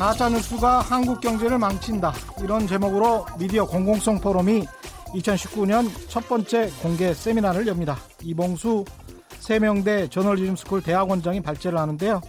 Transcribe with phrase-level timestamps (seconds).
[0.00, 2.14] 가짜 뉴스가 한국 경제를 망친다.
[2.42, 4.64] 이런 제목으로 미디어 공공성 포럼이
[5.08, 7.98] 2019년 첫 번째 공개 세미나를 엽니다.
[8.22, 8.86] 이봉수
[9.40, 12.22] 세명대 저널리즘 스쿨 대학원장이 발제를 하는데요.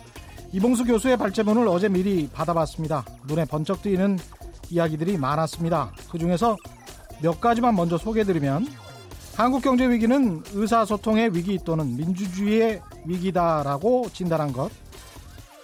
[0.52, 3.06] 이봉수 교수의 발제문을 어제 미리 받아봤습니다.
[3.26, 4.20] 눈에 번쩍 띄는
[4.70, 5.94] 이야기들이 많았습니다.
[6.12, 6.58] 그 중에서
[7.22, 8.68] 몇 가지만 먼저 소개해드리면
[9.38, 14.70] 한국 경제 위기는 의사소통의 위기 또는 민주주의의 위기다라고 진단한 것.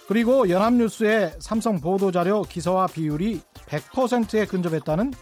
[0.08, 5.12] 그리고 연합뉴스의 삼성 보도자료 기사와 비율이 100%에 근접했다는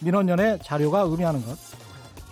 [0.00, 1.56] 민원연의 자료가 의미하는 것.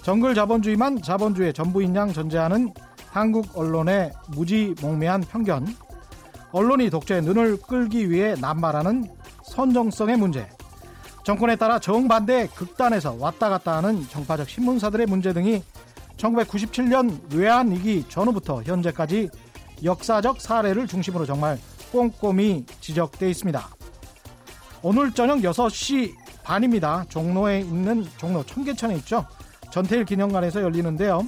[0.02, 2.74] 정글 자본주의만 자본주의의 전부인 양 전제하는
[3.08, 5.74] 한국 언론의 무지몽매한 편견.
[6.50, 9.08] 언론이 독재의 눈을 끌기 위해 남발하는
[9.44, 10.46] 선정성의 문제.
[11.24, 15.62] 정권에 따라 정반대 극단에서 왔다 갔다 하는 정파적 신문사들의 문제 등이
[16.18, 19.30] 1997년 외환위기 전후부터 현재까지
[19.82, 21.58] 역사적 사례를 중심으로 정말
[21.92, 23.68] 꼼꼼히 지적돼 있습니다.
[24.82, 27.04] 오늘 저녁 6시 반입니다.
[27.08, 29.26] 종로에 있는 종로 청계천에 있죠.
[29.70, 31.22] 전태일 기념관에서 열리는데요.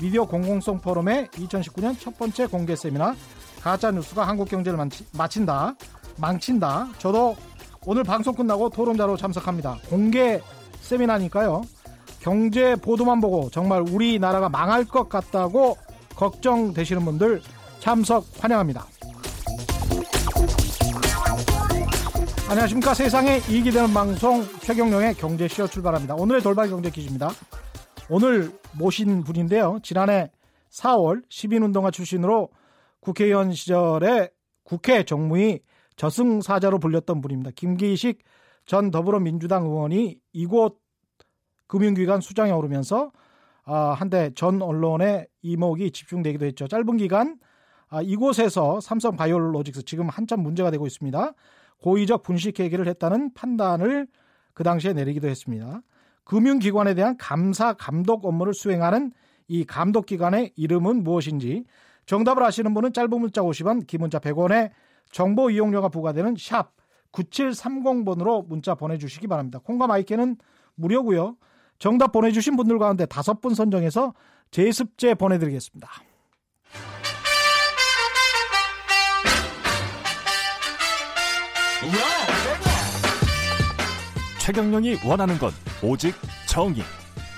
[0.00, 3.14] 미디어 공공성 포럼의 2019년 첫 번째 공개 세미나
[3.60, 4.78] 가짜 뉴스가 한국 경제를
[5.12, 5.74] 마친다,
[6.16, 6.88] 망친다.
[6.98, 7.36] 저도
[7.84, 9.78] 오늘 방송 끝나고 토론자로 참석합니다.
[9.88, 10.40] 공개
[10.80, 11.62] 세미나니까요.
[12.20, 15.76] 경제 보도만 보고 정말 우리나라가 망할 것 같다고
[16.14, 17.42] 걱정되시는 분들
[17.80, 18.86] 참석 환영합니다.
[22.52, 22.92] 안녕하십니까.
[22.92, 26.16] 세상에 이익이 되는 방송 최경령의 경제쇼 출발합니다.
[26.16, 27.30] 오늘의 돌발 경제 퀴즈입니다.
[28.10, 29.78] 오늘 모신 분인데요.
[29.82, 30.30] 지난해
[30.70, 32.50] 4월 시민운동가 출신으로
[33.00, 34.28] 국회의원 시절에
[34.64, 35.60] 국회 정무위
[35.96, 37.52] 저승사자로 불렸던 분입니다.
[37.56, 38.18] 김기식
[38.66, 40.78] 전 더불어민주당 의원이 이곳
[41.68, 43.12] 금융기관 수장에 오르면서
[43.64, 46.68] 아, 한때 전 언론의 이목이 집중되기도 했죠.
[46.68, 47.38] 짧은 기간
[47.88, 51.32] 아, 이곳에서 삼성 바이오로직스 지금 한참 문제가 되고 있습니다.
[51.82, 54.06] 고의적 분식 회계를 했다는 판단을
[54.54, 55.82] 그 당시에 내리기도 했습니다.
[56.24, 59.12] 금융기관에 대한 감사 감독 업무를 수행하는
[59.48, 61.64] 이 감독기관의 이름은 무엇인지
[62.06, 64.70] 정답을 아시는 분은 짧은 문자 50원, 긴 문자 100원에
[65.10, 66.72] 정보 이용료가 부과되는 샵
[67.12, 69.58] 9730번으로 문자 보내주시기 바랍니다.
[69.62, 70.36] 콩과 마이크는
[70.76, 71.36] 무료고요.
[71.78, 74.14] 정답 보내주신 분들 가운데 다섯 분 선정해서
[74.50, 75.88] 제습제 보내드리겠습니다.
[84.42, 85.52] 최경영이 원하는 건
[85.84, 86.16] 오직
[86.48, 86.82] 정의.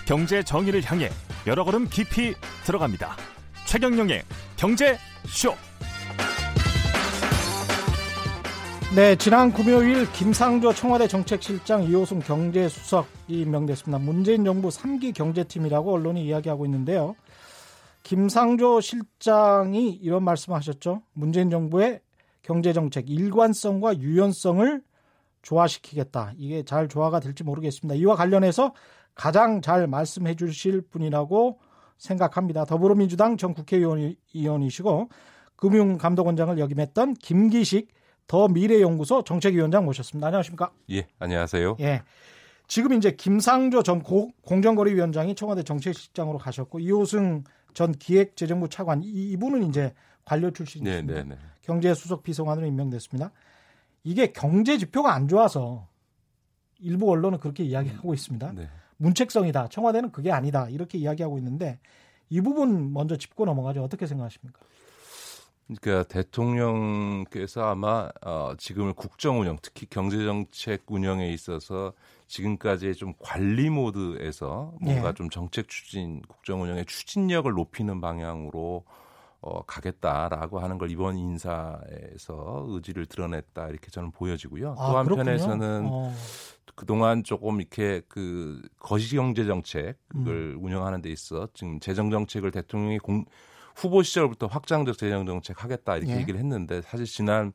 [0.07, 1.11] 경제 정의를 향해
[1.47, 2.35] 여러 걸음 깊이
[2.65, 3.15] 들어갑니다.
[3.67, 4.23] 최경영의
[4.57, 5.53] 경제 쇼.
[8.97, 13.99] 네, 지난 금요일 김상조 청와대 정책실장 이호승 경제수석이 임명됐습니다.
[13.99, 17.17] 문재인 정부 3기 경제팀이라고 언론이 이야기하고 있는데요.
[18.03, 21.03] 김상조 실장이 이런 말씀하셨죠.
[21.13, 22.01] 문재인 정부의
[22.41, 24.81] 경제정책 일관성과 유연성을
[25.45, 26.33] 조화시키겠다.
[26.37, 27.95] 이게 잘 조화가 될지 모르겠습니다.
[27.95, 28.75] 이와 관련해서
[29.15, 31.61] 가장 잘 말씀해 주실 분이라고
[31.99, 32.65] 생각합니다.
[32.65, 35.09] 더불어민주당 전 국회의원이시고
[35.57, 37.93] 금융감독원장을 역임했던 김기식
[38.27, 40.27] 더 미래연구소 정책위원장 모셨습니다.
[40.29, 40.73] 안녕하십니까?
[40.91, 41.77] 예, 안녕하세요.
[41.81, 42.03] 예.
[42.67, 47.45] 지금 이제 김상조 전 공정거래위원장이 청와대 정책실장으로 가셨고 이호승
[47.75, 49.93] 전 기획재정부 차관 이 분은 이제
[50.25, 51.15] 관료 출신이십니다.
[51.15, 51.39] 네, 네, 네.
[51.63, 53.31] 경제수석 비서관으로 임명됐습니다.
[54.05, 55.89] 이게 경제 지표가 안 좋아서
[56.79, 58.53] 일부 언론은 그렇게 이야기하고 있습니다.
[58.53, 58.69] 네.
[58.99, 59.69] 문책성이다.
[59.69, 60.69] 청와대는 그게 아니다.
[60.69, 61.79] 이렇게 이야기하고 있는데
[62.29, 63.83] 이 부분 먼저 짚고 넘어가죠.
[63.83, 64.61] 어떻게 생각하십니까?
[65.67, 71.95] 그러니까 대통령께서 아마 어, 지금을 국정 운영, 특히 경제 정책 운영에 있어서
[72.27, 75.15] 지금까지 좀 관리 모드에서 뭔가 네.
[75.15, 78.85] 좀 정책 추진, 국정 운영의 추진력을 높이는 방향으로
[79.47, 84.75] 어, 가겠다라고 하는 걸 이번 인사에서 의지를 드러냈다 이렇게 저는 보여지고요.
[84.79, 86.15] 아, 또 한편에서는 어.
[86.75, 90.59] 그동안 조금 이렇게 그 거시 경제 정책을 음.
[90.63, 93.27] 운영하는 데 있어 지금 재정 정책을 대통령이 공,
[93.77, 96.21] 후보 시절부터 확장적 재정 정책 하겠다 이렇게 예.
[96.21, 97.53] 얘기를 했는데 사실 지난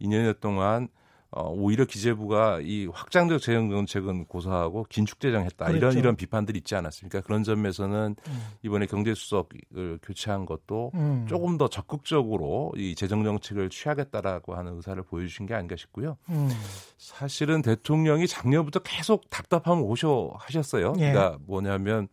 [0.00, 0.88] 2년여 동안
[1.30, 5.76] 어, 오히려 기재부가 이 확장적 재정 정책은 고사하고 긴축 재정했다 그렇죠.
[5.76, 7.20] 이런 이런 비판들이 있지 않았습니까?
[7.22, 8.42] 그런 점에서는 음.
[8.62, 11.26] 이번에 경제수석을 교체한 것도 음.
[11.28, 16.16] 조금 더 적극적으로 이 재정 정책을 취하겠다라고 하는 의사를 보여주신 게 아닌가 싶고요.
[16.28, 16.48] 음.
[16.96, 20.94] 사실은 대통령이 작년부터 계속 답답함을 오셔 하셨어요.
[20.98, 21.12] 예.
[21.12, 22.08] 그러니까 뭐냐면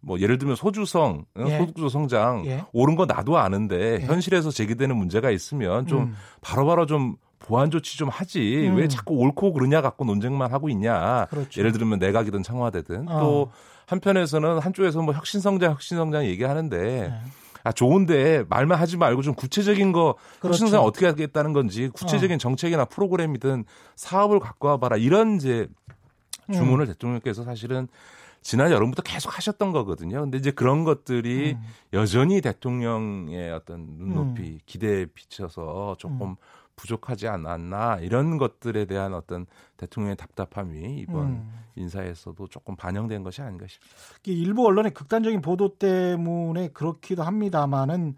[0.00, 1.58] 뭐 예를 들면 소주성, 어, 예.
[1.58, 2.64] 소득주 성장 예.
[2.72, 4.06] 옳은 거 나도 아는데 예.
[4.06, 6.14] 현실에서 제기되는 문제가 있으면 좀 음.
[6.40, 7.16] 바로바로 좀
[7.46, 8.76] 보완 조치 좀 하지 음.
[8.76, 11.26] 왜 자꾸 옳고 그르냐 갖고 논쟁만 하고 있냐.
[11.26, 11.60] 그렇죠.
[11.60, 13.20] 예를 들면 내각이든 청와대든 어.
[13.20, 13.50] 또
[13.86, 17.20] 한편에서는 한쪽에서 뭐 혁신성장 혁신성장 얘기하는데 네.
[17.64, 20.64] 아 좋은데 말만 하지 말고 좀 구체적인 거 그렇죠.
[20.64, 22.38] 혁신성 어떻게 하겠다는 건지 구체적인 어.
[22.38, 23.64] 정책이나 프로그램이든
[23.96, 25.68] 사업을 갖고 와봐라 이런 이제
[26.48, 26.54] 음.
[26.54, 26.88] 주문을 음.
[26.88, 27.88] 대통령께서 사실은
[28.42, 30.20] 지난 여름부터 계속 하셨던 거거든요.
[30.20, 31.62] 근데 이제 그런 것들이 음.
[31.92, 34.58] 여전히 대통령의 어떤 눈높이 음.
[34.66, 36.36] 기대에 비춰서 조금 음.
[36.82, 39.46] 부족하지 않았나 이런 것들에 대한 어떤
[39.76, 41.52] 대통령의 답답함이 이번 음.
[41.76, 44.20] 인사에서도 조금 반영된 것이 아닌가 싶습니다.
[44.24, 48.16] 일부 언론의 극단적인 보도 때문에 그렇기도 합니다만은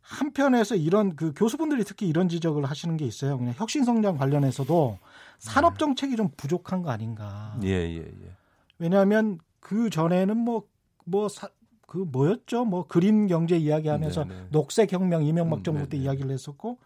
[0.00, 3.38] 한편에서 이런 그 교수분들이 특히 이런 지적을 하시는 게 있어요.
[3.38, 4.98] 그냥 혁신 성장 관련해서도
[5.38, 5.78] 산업 네.
[5.78, 7.56] 정책이 좀 부족한 거 아닌가.
[7.62, 8.32] 예, 예, 예.
[8.78, 10.66] 왜냐하면 그 전에는 뭐
[11.04, 11.28] 뭐
[11.88, 12.66] 그 뭐였죠?
[12.66, 14.46] 뭐 그린 경제 이야기하면서 네네.
[14.50, 16.76] 녹색 혁명 이명박 정부 음, 때 이야기를 했었고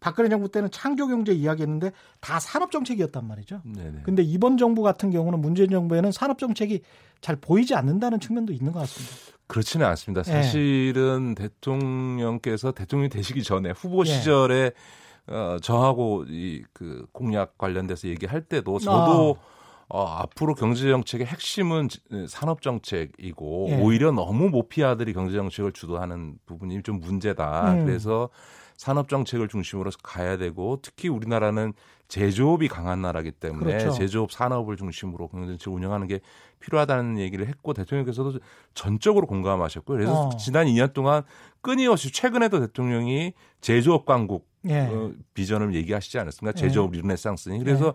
[0.00, 3.62] 박근혜 정부 때는 창조 경제 이야기했는데 다 산업 정책이었단 말이죠.
[3.64, 4.02] 네네.
[4.04, 6.82] 근데 이번 정부 같은 경우는 문재인 정부에는 산업 정책이
[7.20, 9.16] 잘 보이지 않는다는 측면도 있는 것 같습니다.
[9.46, 10.20] 그렇지는 않습니다.
[10.20, 10.24] 예.
[10.42, 11.48] 사실은 네.
[11.48, 14.04] 대통령께서 대통령이 되시기 전에 후보 예.
[14.04, 14.72] 시절에
[15.26, 19.58] 어, 저하고 이 그 공약 관련돼서 얘기할 때도 저도 아.
[19.90, 21.88] 어, 앞으로 경제정책의 핵심은
[22.28, 23.80] 산업정책이고 예.
[23.80, 27.72] 오히려 너무 모피아들이 경제정책을 주도하는 부분이 좀 문제다.
[27.72, 27.86] 음.
[27.86, 28.28] 그래서
[28.78, 31.72] 산업 정책을 중심으로 가야 되고 특히 우리나라는
[32.06, 33.90] 제조업이 강한 나라기 때문에 그렇죠.
[33.90, 36.20] 제조업 산업을 중심으로 경제정책을 운영하는 게
[36.60, 38.38] 필요하다는 얘기를 했고 대통령께서도
[38.74, 40.36] 전적으로 공감하셨고 그래서 어.
[40.36, 41.24] 지난 2년 동안
[41.60, 44.82] 끊임없이 최근에도 대통령이 제조업 강국 예.
[44.82, 46.56] 어, 비전을 얘기하시지 않았습니까?
[46.56, 46.60] 예.
[46.60, 47.00] 제조업 예.
[47.00, 47.92] 르네상스니 그래서 예.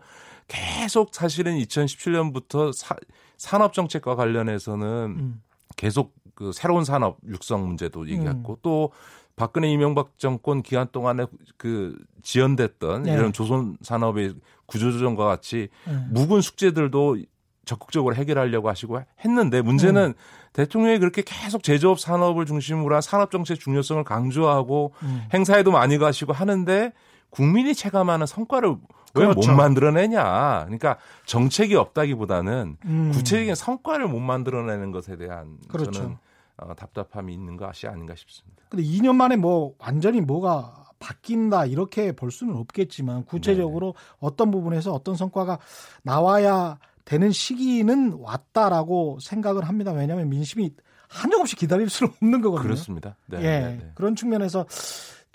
[0.81, 2.95] 계속 사실은 2017년부터 사,
[3.37, 5.41] 산업 정책과 관련해서는 음.
[5.77, 8.57] 계속 그 새로운 산업 육성 문제도 얘기했고 음.
[8.61, 8.91] 또
[9.35, 11.25] 박근혜 이명박 정권 기간 동안에
[11.57, 13.13] 그 지연됐던 네.
[13.13, 14.35] 이런 조선 산업의
[14.67, 15.93] 구조조정과 같이 네.
[16.11, 17.17] 묵은 숙제들도
[17.65, 20.13] 적극적으로 해결하려고 하시고 했는데 문제는 음.
[20.51, 25.23] 대통령이 그렇게 계속 제조업 산업을 중심으로 한 산업 정책 중요성을 강조하고 음.
[25.33, 26.91] 행사에도 많이 가시고 하는데
[27.29, 28.75] 국민이 체감하는 성과를
[29.15, 29.53] 왜못 그렇죠.
[29.55, 30.63] 만들어내냐.
[30.65, 33.11] 그러니까 정책이 없다기보다는 음.
[33.13, 35.91] 구체적인 성과를 못 만들어내는 것에 대한 그렇죠.
[35.91, 36.17] 저는
[36.57, 38.63] 어, 답답함이 있는 것이 아닌가 싶습니다.
[38.69, 44.17] 근데 2년 만에 뭐 완전히 뭐가 바뀐다 이렇게 볼 수는 없겠지만 구체적으로 네네.
[44.19, 45.59] 어떤 부분에서 어떤 성과가
[46.03, 49.91] 나와야 되는 시기는 왔다라고 생각을 합니다.
[49.91, 50.71] 왜냐하면 민심이
[51.09, 52.63] 한정없이 기다릴 수는 없는 거거든요.
[52.63, 53.17] 그렇습니다.
[53.27, 53.91] 네, 예, 네, 네.
[53.95, 54.65] 그런 측면에서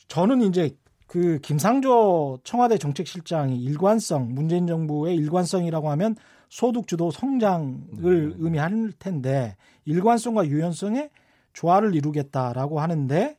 [0.09, 0.75] 저는 이제
[1.07, 6.17] 그 김상조 청와대 정책실장이 일관성 문재인 정부의 일관성이라고 하면
[6.49, 8.35] 소득 주도 성장을 네.
[8.39, 9.57] 의미할 텐데
[9.89, 11.11] 일관성과 유연성의
[11.55, 13.39] 조화를 이루겠다라고 하는데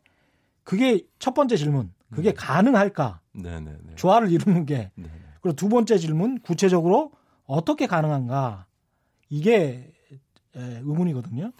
[0.64, 1.94] 그게 첫 번째 질문.
[2.12, 2.36] 그게 네.
[2.36, 3.22] 가능할까?
[3.34, 3.72] 네네네.
[3.72, 3.96] 네, 네.
[3.96, 4.92] 조화를 이루는 게.
[4.96, 5.10] 네네.
[5.42, 7.12] 그리고 두 번째 질문 구체적으로
[7.46, 8.66] 어떻게 가능한가?
[9.30, 9.94] 이게
[10.56, 11.52] 의문이거든요.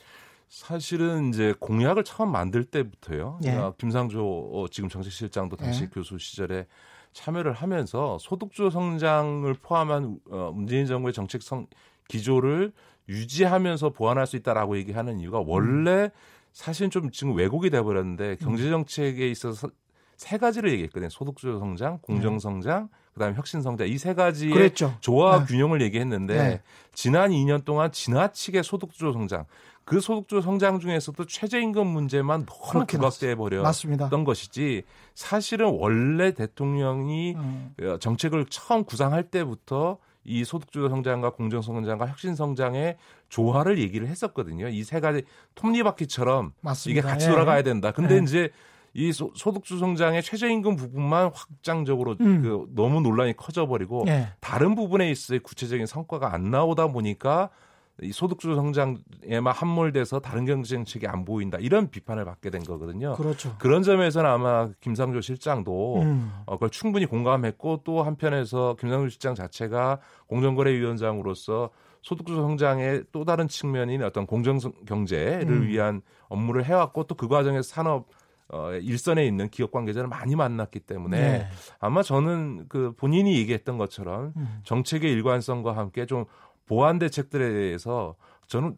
[0.50, 3.40] 사실은 이제 공약을 처음 만들 때부터요.
[3.46, 3.56] 예.
[3.78, 5.88] 김상조 어, 지금 정책실장도 당시 예.
[5.88, 6.66] 교수 시절에
[7.14, 11.68] 참여를 하면서 소득주 성장을 포함한 어, 문재인 정부의 정책 성
[12.08, 12.74] 기조를
[13.10, 16.10] 유지하면서 보완할 수 있다라고 얘기하는 이유가 원래 음.
[16.54, 19.70] 사실 좀 지금 왜곡이 돼버렸는데 경제 정책에 있어서
[20.16, 21.10] 세 가지를 얘기했거든요.
[21.10, 23.00] 소득주 성장, 공정 성장, 네.
[23.14, 24.94] 그다음에 혁신 성장 이 세 가지의 그랬죠.
[25.00, 25.46] 조화 네.
[25.46, 26.62] 균형을 얘기했는데 네.
[26.94, 29.46] 지난 2년 동안 지나치게 소득주 성장
[29.86, 34.84] 그 소득주 성장 중에서도 최저임금 문제만 너무 부각돼 버렸던 것이지
[35.16, 37.74] 사실은 원래 대통령이 음.
[38.00, 39.98] 정책을 처음 구상할 때부터
[40.30, 42.98] 이 소득주 성장과 공정 성장과 혁신 성장의
[43.30, 44.68] 조화를 얘기를 했었거든요.
[44.70, 45.24] 이 세 가지
[45.56, 47.00] 톱니바퀴처럼 맞습니다.
[47.00, 47.32] 이게 같이 예.
[47.32, 47.92] 돌아가야 된다.
[47.92, 48.20] 근데 예.
[48.20, 48.50] 이제
[48.94, 52.42] 이 소, 득주 성장의 최저임금 부분만 확장적으로 음.
[52.44, 54.28] 그 너무 논란이 커져버리고 예.
[54.40, 57.50] 다른 부분에 있어서 구체적인 성과가 안 나오다 보니까
[58.02, 63.16] 이 소득주 성장에만 함몰돼서 다른 경제 정책이 안 보인다 이런 비판을 받게 된 거거든요.
[63.16, 63.56] 그렇죠.
[63.60, 66.32] 그런 점에서는 아마 김상조 실장도 음.
[66.46, 71.70] 어, 그걸 충분히 공감했고 또 한편에서 김상조 실장 자체가 공정거래위원장으로서
[72.02, 75.68] 소득주 성장의 또 다른 측면인 어떤 공정 경제를 음.
[75.68, 78.08] 위한 업무를 해왔고 또 그 과정에서 산업
[78.52, 81.48] 어, 일선에 있는 기업 관계자를 많이 만났기 때문에 네.
[81.80, 84.60] 아마 저는 그 본인이 얘기했던 것처럼 음.
[84.64, 86.26] 정책의 일관성과 함께 좀
[86.70, 88.16] 보완 대책들에 대해서
[88.48, 88.78] 저는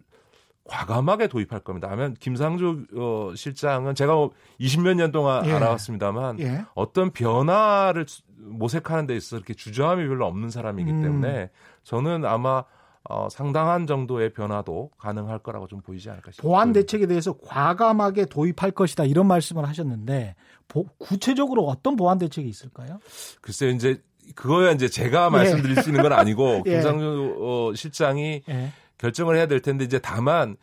[0.63, 1.91] 과감하게 도입할 겁니다.
[1.91, 4.13] 하면 김상조 어, 실장은 제가
[4.61, 5.51] 20몇 뭐년 동안 예.
[5.51, 6.65] 알아왔습니다만 예.
[6.73, 8.05] 어떤 변화를
[8.37, 11.01] 모색하는 데 있어서 이렇게 주저함이 별로 없는 사람이기 음.
[11.01, 11.49] 때문에
[11.83, 12.63] 저는 아마
[13.09, 16.47] 어, 상당한 정도의 변화도 가능할 거라고 좀 보이지 않을까 싶습니다.
[16.47, 20.35] 보완 대책에 대해서 과감하게 도입할 것이다 이런 말씀을 하셨는데
[20.69, 22.99] 보, 구체적으로 어떤 보완 대책이 있을까요?
[23.41, 24.01] 글쎄요, 이제
[24.35, 25.29] 그거야 이제 제가 예.
[25.29, 26.71] 말씀드릴 수 있는 건 아니고 예.
[26.71, 28.71] 김상조 어, 실장이 예.
[28.97, 30.57] 결정을 해야 될 텐데 이제 다만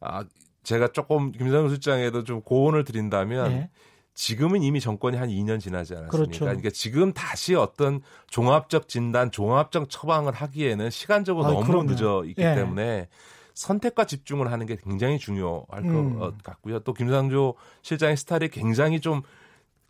[0.00, 0.24] 아
[0.62, 3.70] 제가 조금 김상조 실장에도 좀 고언을 드린다면 예.
[4.14, 6.16] 지금은 이미 정권이 한 2년 지나지 않았습니까?
[6.16, 6.44] 그렇죠.
[6.44, 11.92] 그러니까 지금 다시 어떤 종합적 진단, 종합적 처방을 하기에는 시간적으로 아이, 너무 그럼요.
[11.92, 12.54] 늦어 있기 예.
[12.54, 13.08] 때문에
[13.54, 16.18] 선택과 집중을 하는 게 굉장히 중요할 음.
[16.18, 16.80] 것 같고요.
[16.80, 19.22] 또 김상조 실장의 스타일이 굉장히 좀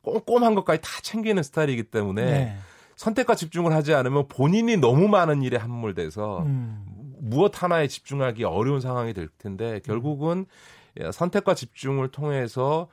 [0.03, 2.59] 꼼꼼한 것까지 다 챙기는 스타일이기 때문에 네.
[2.97, 6.85] 선택과 집중을 하지 않으면 본인이 너무 많은 일에 함몰돼서 음.
[7.19, 10.47] 무엇 하나에 집중하기 어려운 상황이 될 텐데 결국은
[11.01, 12.89] 예, 선택과 집중을 통해서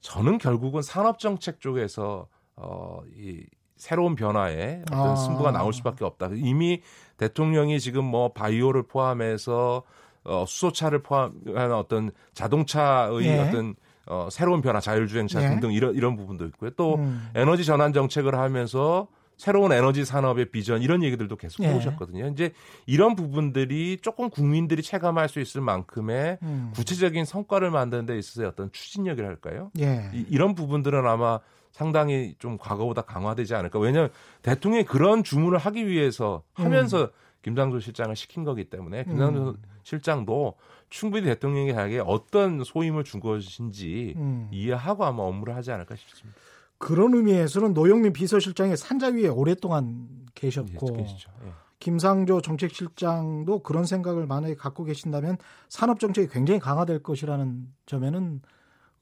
[0.00, 3.44] 저는 결국은 산업 정책 쪽에서 어이
[3.76, 5.16] 새로운 변화에 어떤 아.
[5.16, 6.30] 승부가 나올 수밖에 없다.
[6.34, 6.80] 이미
[7.16, 9.82] 대통령이 지금 뭐 바이오를 포함해서
[10.24, 13.38] 어 수소차를 포함한 어떤 자동차의 예.
[13.40, 13.74] 어떤
[14.06, 15.48] 어 새로운 변화, 자율주행차 예.
[15.48, 16.70] 등등 이런 이런 부분도 있고요.
[16.76, 17.28] 또 음.
[17.34, 21.68] 에너지 전환 정책을 하면서 새로운 에너지 산업의 비전 이런 얘기들도 계속 예.
[21.68, 22.28] 해오셨거든요.
[22.28, 22.52] 이제
[22.86, 26.70] 이런 부분들이 조금 국민들이 체감할 수 있을 만큼의 음.
[26.74, 29.70] 구체적인 성과를 만드는 데 있어서 어떤 추진력이랄까요?
[29.80, 30.10] 예.
[30.14, 31.40] 이, 이런 부분들은 아마
[31.72, 33.80] 상당히 좀 과거보다 강화되지 않을까.
[33.80, 34.10] 왜냐하면
[34.42, 37.10] 대통령이 그런 주문을 하기 위해서 하면서
[37.42, 39.56] 김상조 실장을 시킨 거기 때문에 김상조 음.
[39.82, 40.54] 실장도
[40.88, 44.48] 충분히 대통령에게 어떤 소임을 준 것인지 음.
[44.52, 46.40] 이해하고 아마 업무를 하지 않을까 싶습니다.
[46.78, 51.30] 그런 의미에서는 노영민 비서실장이 산자 위에 오랫동안 계셨고 예, 계시죠.
[51.46, 51.52] 예.
[51.78, 55.36] 김상조 정책실장도 그런 생각을 만약에 갖고 계신다면
[55.68, 58.40] 산업 정책이 굉장히 강화될 것이라는 점에는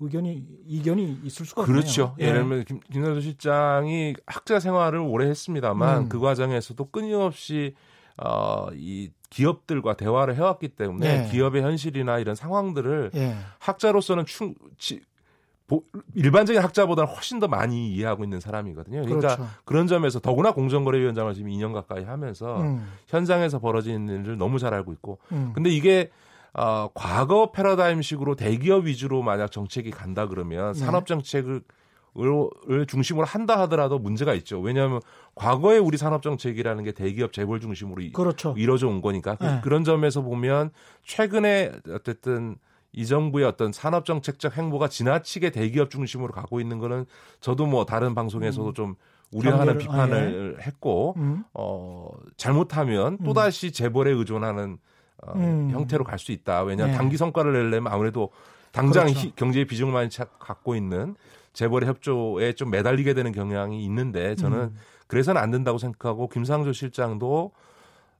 [0.01, 1.77] 의견이 이견이 있을 수가 없네요.
[1.77, 2.17] 그렇죠.
[2.21, 2.27] 예.
[2.27, 6.09] 예를 들면 김, 김상조 실장이 학자 생활을 오래 했습니다만 음.
[6.09, 7.75] 그 과정에서도 끊임없이
[8.17, 11.31] 어, 이 기업들과 대화를 해왔기 때문에 예.
[11.31, 13.37] 기업의 현실이나 이런 상황들을 예.
[13.61, 15.05] 학자로서는 충, 지, 보,
[16.15, 19.03] 일반적인 학자보다는 훨씬 더 많이 이해하고 있는 사람이거든요.
[19.03, 19.51] 그러니까 그렇죠.
[19.65, 22.87] 그런 점에서 더구나 공정거래위원장을 지금 2년 가까이 하면서 음.
[23.09, 25.53] 현장에서 벌어지는 일을 너무 잘 알고 있고 음.
[25.55, 26.11] 근데 이게
[26.55, 30.79] 어, 과거 패러다임식으로 대기업 위주로 만약 정책이 간다 그러면 네.
[30.81, 31.63] 산업 정책을
[32.19, 34.61] 을 중심으로 한다 하더라도 문제가 있죠.
[34.61, 35.01] 왜냐하면
[35.35, 38.55] 과거에 우리 산업 정책이라는 게 대기업 재벌 중심으로 이- 그렇죠.
[38.59, 39.61] 이루어져 온 거니까 그- 네.
[39.63, 40.73] 그런 점에서 보면
[41.05, 42.57] 최근에 어쨌든
[42.93, 47.07] 이 정부의 어떤 산업 정책적 행보가 지나치게 대기업 중심으로 가고 있는 거는
[47.41, 48.95] 저도 뭐 다른 방송에서도 좀
[49.33, 51.43] 우려하는 비판을 했고 음.
[51.55, 54.77] 어 잘못하면 또 다시 재벌에 의존하는
[55.25, 55.71] 어, 음.
[55.71, 56.63] 형태로 갈 수 있다.
[56.65, 56.99] 왜냐하면 네.
[56.99, 58.29] 단기 성과를 내려면 아무래도
[58.73, 59.21] 당장 그렇죠.
[59.21, 61.15] 히- 경제의 비중을 많이 차- 갖고 있는
[61.55, 64.77] 재벌의 협조에 좀 매달리게 되는 경향이 있는데 저는 음.
[65.07, 67.53] 그래서는 안 된다고 생각하고 김상조 실장도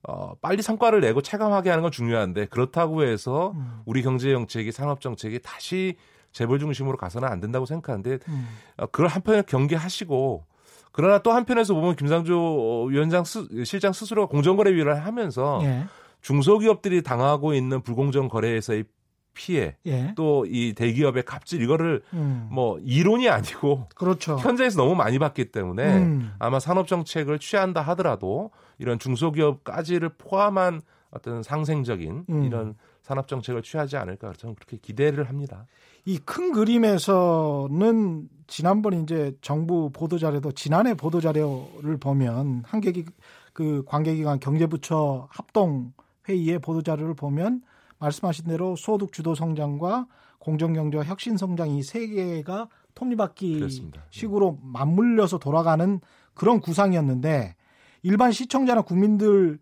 [0.09, 3.83] 어, 빨리 성과를 내고 체감하게 하는 건 중요한데 그렇다고 해서 음.
[3.85, 5.97] 우리 경제 정책이 산업 정책이 다시
[6.33, 8.49] 재벌 중심으로 가서는 안 된다고 생각하는데 음.
[8.79, 10.45] 어, 그걸 한편에 경계하시고
[10.91, 15.85] 그러나 또 한편에서 보면 김상조 위원장 스, 실장 스스로가 공정거래위를 하면서 예.
[16.21, 18.85] 중소기업들이 당하고 있는 불공정 거래에서의
[19.35, 20.13] 피해 예.
[20.15, 22.49] 또이 대기업의 갑질 이거를 음.
[22.51, 24.37] 뭐 이론이 아니고 그렇죠.
[24.37, 26.35] 현장에서 너무 많이 봤기 때문에 음.
[26.39, 28.51] 아마 산업 정책을 취한다 하더라도
[28.83, 32.45] 이런 중소기업까지를 포함한 어떤 상생적인 음.
[32.45, 35.67] 이런 산업 정책을 취하지 않을까 저는 그렇게 기대를 합니다.
[36.05, 43.05] 이 큰 그림에서는 지난번 이제 정부 보도 자료도 지난해 보도 자료를 보면 한계기
[43.53, 45.93] 그 관계기관 경제부처 합동
[46.29, 47.63] 회의의 보도 자료를 보면
[47.99, 50.07] 말씀하신 대로 소득 주도 성장과
[50.39, 54.03] 공정 경제와 혁신 성장 이 세 개가 톱니바퀴 그렇습니다.
[54.11, 56.01] 식으로 맞물려서 돌아가는
[56.35, 57.55] 그런 구상이었는데
[58.03, 59.59] 일반 시청자나 국민들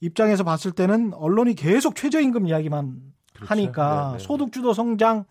[0.00, 3.00] 입장에서 봤을 때는 언론이 계속 최저임금 이야기만
[3.34, 3.50] 그렇죠.
[3.50, 4.24] 하니까 네, 네.
[4.24, 5.24] 소득주도 성장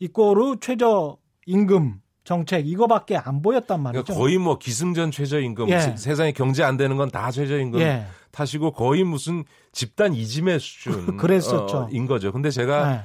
[0.00, 4.04] 이꼬르 최저임금 정책 이거밖에 안 보였단 말이죠.
[4.04, 5.80] 그러니까 거의 뭐 기승전 최저임금 예.
[5.80, 8.04] 세- 세상에 경제 안 되는 건 다 최저임금 예.
[8.30, 11.76] 타시고 거의 무슨 집단 이지매 수준 그랬었죠.
[11.78, 12.30] 어, 인 거죠.
[12.30, 13.00] 근데 제가 네.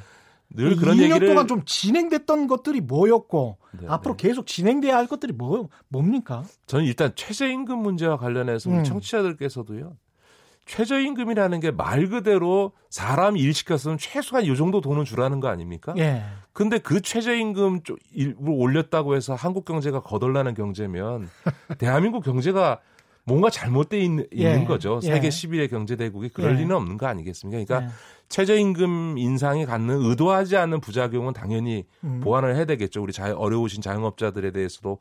[0.53, 4.27] 늘이 그런 2년 얘기를 동안 좀 진행됐던 것들이 뭐였고 네, 앞으로 네.
[4.27, 6.43] 계속 진행돼야 할 것들이 뭐 뭡니까?
[6.67, 8.83] 저는 일단 최저임금 문제와 관련해서 우리 음.
[8.83, 9.95] 청취자들께서도요.
[10.65, 15.93] 최저임금이라는 게 말 그대로 사람 일 시켰으면 최소한 이 정도 돈은 주라는 거 아닙니까?
[15.97, 16.23] 예.
[16.53, 21.29] 근데 그 최저임금 쪽 일부 올렸다고 해서 한국 경제가 거덜나는 경제면
[21.79, 22.79] 대한민국 경제가
[23.25, 24.51] 뭔가 잘못돼 있는, 예.
[24.53, 24.99] 있는 거죠.
[25.03, 25.07] 예.
[25.07, 26.59] 세계 11의 경제 대국이 그럴 예.
[26.61, 27.63] 리는 없는 거 아니겠습니까?
[27.65, 27.93] 그러니까 예.
[28.29, 32.19] 최저임금 인상이 갖는 의도하지 않는 부작용은 당연히 음.
[32.23, 33.01] 보완을 해야 되겠죠.
[33.01, 34.97] 우리 자, 어려우신 자영업자들에 대해서도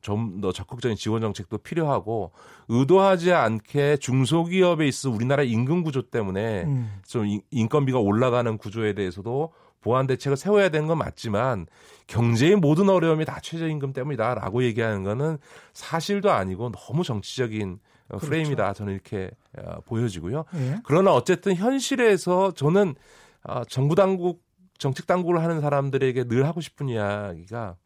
[0.00, 2.32] 좀 더 적극적인 지원 정책도 필요하고
[2.68, 6.90] 의도하지 않게 중소기업에 있어 우리나라 임금 구조 때문에 음.
[7.06, 9.52] 좀 인- 인건비가 올라가는 구조에 대해서도
[9.86, 11.68] 보완 대책을 세워야 되는 건 맞지만
[12.08, 15.38] 경제의 모든 어려움이 다 최저임금 때문이다라고 얘기하는 거는
[15.72, 17.78] 사실도 아니고 너무 정치적인
[18.08, 18.26] 어, 그렇죠.
[18.26, 20.44] 프레임이다 저는 이렇게 어, 보여지고요.
[20.56, 20.76] 예.
[20.84, 22.96] 그러나 어쨌든 현실에서 저는
[23.44, 24.42] 아, 정부 당국
[24.76, 27.76] 정책 당국을 하는 사람들에게 늘 하고 싶은 이야기가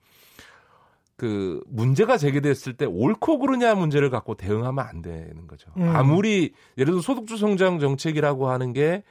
[1.16, 5.70] 그 문제가 제기됐을 때 옳고 그르냐 문제를 갖고 대응하면 안 되는 거죠.
[5.76, 5.82] 음.
[5.94, 9.02] 아무리 예를 들어 소득주 성장 정책이라고 하는 게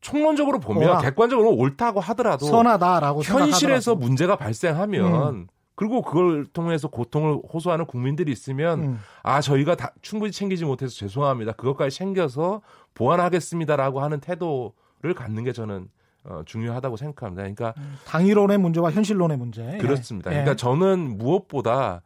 [0.00, 0.98] 총론적으로 보면 옳아.
[1.00, 3.96] 객관적으로 옳다고 하더라도 선하다라고 현실에서 생각하더라도.
[3.96, 5.46] 문제가 발생하면 음.
[5.74, 9.00] 그리고 그걸 통해서 고통을 호소하는 국민들이 있으면 음.
[9.22, 11.52] 아 저희가 다 충분히 챙기지 못해서 죄송합니다.
[11.52, 12.62] 그것까지 챙겨서
[12.94, 15.88] 보완하겠습니다라고 하는 태도를 갖는 게 저는
[16.24, 17.42] 어, 중요하다고 생각합니다.
[17.42, 19.78] 그러니까 음, 당위론의 문제와 현실론의 문제.
[19.78, 20.30] 그렇습니다.
[20.30, 20.34] 예.
[20.34, 22.02] 그러니까 저는 무엇보다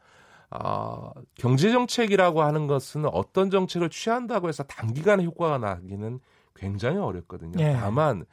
[0.51, 6.21] 어, 경제 정책이라고 하는 것은 어떤 정책을 취한다고 해서 단기간에 효과가 나기는
[6.63, 7.53] 굉장히 어렵거든요.
[7.59, 7.73] 예.
[7.73, 8.25] 다만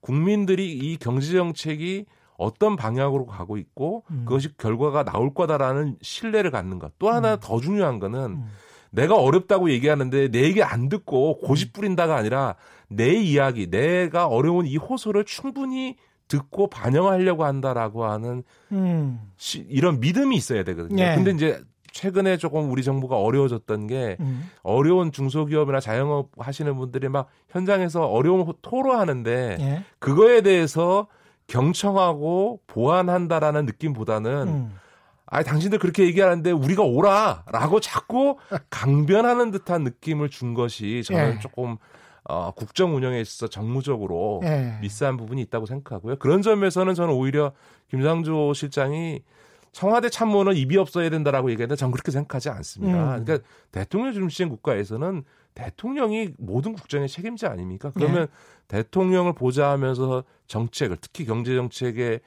[0.00, 2.04] 국민들이 이 경제 정책이
[2.36, 4.22] 어떤 방향으로 가고 있고 음.
[4.26, 6.92] 그것이 결과가 나올 거다라는 신뢰를 갖는 것.
[6.98, 7.38] 또 하나 음.
[7.40, 8.48] 더 중요한 거는 음.
[8.90, 12.54] 내가 어렵다고 얘기하는데 내 얘기 안 듣고 고집 부린다가 아니라
[12.88, 15.96] 내 이야기, 내가 어려운 이 호소를 충분히
[16.28, 19.20] 듣고 반영하려고 한다라고 하는 음.
[19.36, 21.02] 시, 이런 믿음이 있어야 되거든요.
[21.02, 21.14] 예.
[21.14, 21.60] 근데 이제
[21.92, 24.50] 최근에 조금 우리 정부가 어려워졌던 게 음.
[24.62, 29.84] 어려운 중소기업이나 자영업 하시는 분들이 막 현장에서 어려운 토로하는데 예.
[29.98, 31.06] 그거에 대해서
[31.46, 34.74] 경청하고 보완한다라는 느낌보다는 음.
[35.26, 38.36] 아, 당신들 그렇게 얘기하는데 우리가 오라라고 자꾸
[38.70, 41.38] 강변하는 듯한 느낌을 준 것이 저는 예.
[41.38, 41.76] 조금
[42.24, 44.78] 어, 국정 운영에 있어서 정무적으로 예.
[44.80, 46.16] 미스한 부분이 있다고 생각하고요.
[46.16, 47.52] 그런 점에서는 저는 오히려
[47.90, 49.22] 김상조 실장이
[49.72, 53.16] 청와대 참모는 입이 없어야 된다라고 얘기했는데 저는 그렇게 생각하지 않습니다.
[53.16, 53.24] 음.
[53.24, 57.90] 그러니까 대통령 중심 국가에서는 대통령이 모든 국정의 책임자 아닙니까?
[57.94, 58.26] 그러면 예.
[58.68, 62.20] 대통령을 보좌하면서 정책을 특히 경제 정책에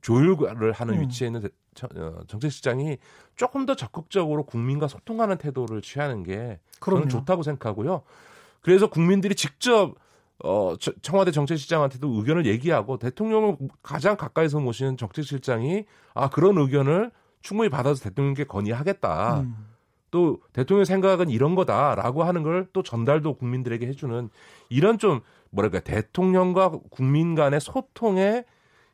[0.00, 1.00] 조율을 하는 음.
[1.02, 1.48] 위치에 있는
[1.94, 2.96] 어, 정책실장이
[3.36, 7.02] 조금 더 적극적으로 국민과 소통하는 태도를 취하는 게 그럼요.
[7.02, 8.02] 저는 좋다고 생각하고요.
[8.62, 9.94] 그래서 국민들이 직접
[10.44, 18.02] 어, 청와대 정책실장한테도 의견을 얘기하고 대통령을 가장 가까이서 모시는 정책실장이 아 그런 의견을 충분히 받아서
[18.04, 19.40] 대통령께 건의하겠다.
[19.40, 19.56] 음.
[20.10, 24.28] 또 대통령 생각은 이런 거다라고 하는 걸 또 전달도 국민들에게 해주는
[24.68, 25.20] 이런 좀
[25.50, 28.44] 뭐랄까 대통령과 국민 간의 소통의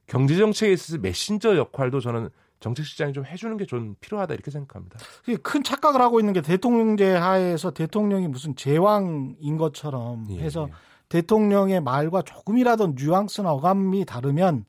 [0.07, 2.29] 경제 정책에 있어서 메신저 역할도 저는
[2.61, 4.99] 정책 시장이 좀 해주는 게 좀 필요하다 이렇게 생각합니다.
[5.43, 10.75] 큰 착각을 하고 있는 게 대통령제 하에서 대통령이 무슨 제왕인 것처럼 예, 해서 예.
[11.13, 14.65] 대통령의 말과 조금이라도 뉘앙스나 어감이 다르면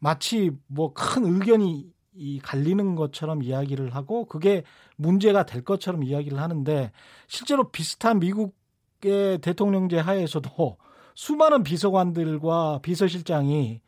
[0.00, 4.64] 마치 뭐 큰 의견이 이 갈리는 것처럼 이야기를 하고 그게
[4.96, 6.92] 문제가 될 것처럼 이야기를 하는데
[7.26, 10.76] 실제로 비슷한 미국의 대통령제 하에서도
[11.14, 13.80] 수많은 비서관들과 비서실장이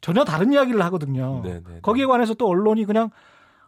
[0.00, 1.40] 전혀 다른 이야기를 하거든요.
[1.44, 1.80] 네네 네, 네.
[1.82, 3.10] 거기에 관해서 또 언론이 그냥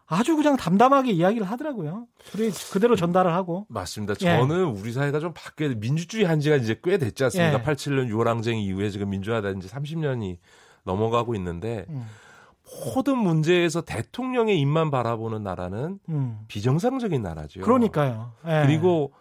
[0.09, 2.07] 아주 그냥 담담하게 이야기를 하더라고요.
[2.31, 3.65] 그래 그대로 전달을 하고.
[3.69, 4.13] 맞습니다.
[4.21, 4.37] 예.
[4.37, 7.59] 저는 우리 사회가 좀 바뀌어 민주주의 한 지가 이제 꽤 됐지 않습니까?
[7.59, 7.63] 예.
[7.63, 10.37] 87년 6월 항쟁 이후에 지금 민주화된 지 30년이
[10.83, 12.05] 넘어가고 있는데 음.
[12.85, 16.39] 모든 문제에서 대통령의 입만 바라보는 나라는 음.
[16.47, 17.61] 비정상적인 나라죠.
[17.61, 18.31] 그러니까요.
[18.47, 18.63] 예.
[18.65, 19.11] 그리고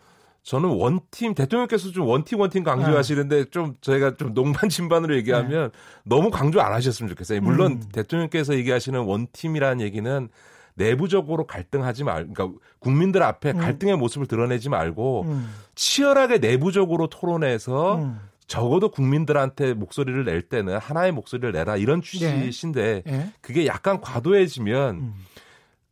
[0.45, 3.51] 저는 원팀 대통령께서 좀 원팀 원팀 강조하시는데 네.
[3.51, 5.79] 좀 저희가 좀 농반 진반으로 얘기하면 네.
[6.05, 7.41] 너무 강조 안 하셨으면 좋겠어요.
[7.41, 7.83] 물론 음.
[7.93, 10.29] 대통령께서 얘기하시는 원팀이라는 얘기는
[10.77, 13.59] 내부적으로 갈등하지 말, 그러니까 국민들 앞에 음.
[13.59, 15.49] 갈등의 모습을 드러내지 말고 음.
[15.75, 18.21] 치열하게 내부적으로 토론해서 음.
[18.47, 23.33] 적어도 국민들한테 목소리를 낼 때는 하나의 목소리를 내라 이런 취지신데 네.
[23.41, 25.15] 그게 약간 과도해지면 음.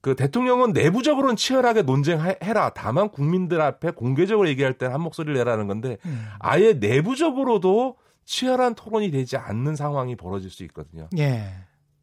[0.01, 2.71] 그 대통령은 내부적으로는 치열하게 논쟁해라.
[2.75, 6.27] 다만 국민들 앞에 공개적으로 얘기할 때는 한 목소리를 내라는 건데 음.
[6.39, 11.09] 아예 내부적으로도 치열한 토론이 되지 않는 상황이 벌어질 수 있거든요.
[11.19, 11.55] 예.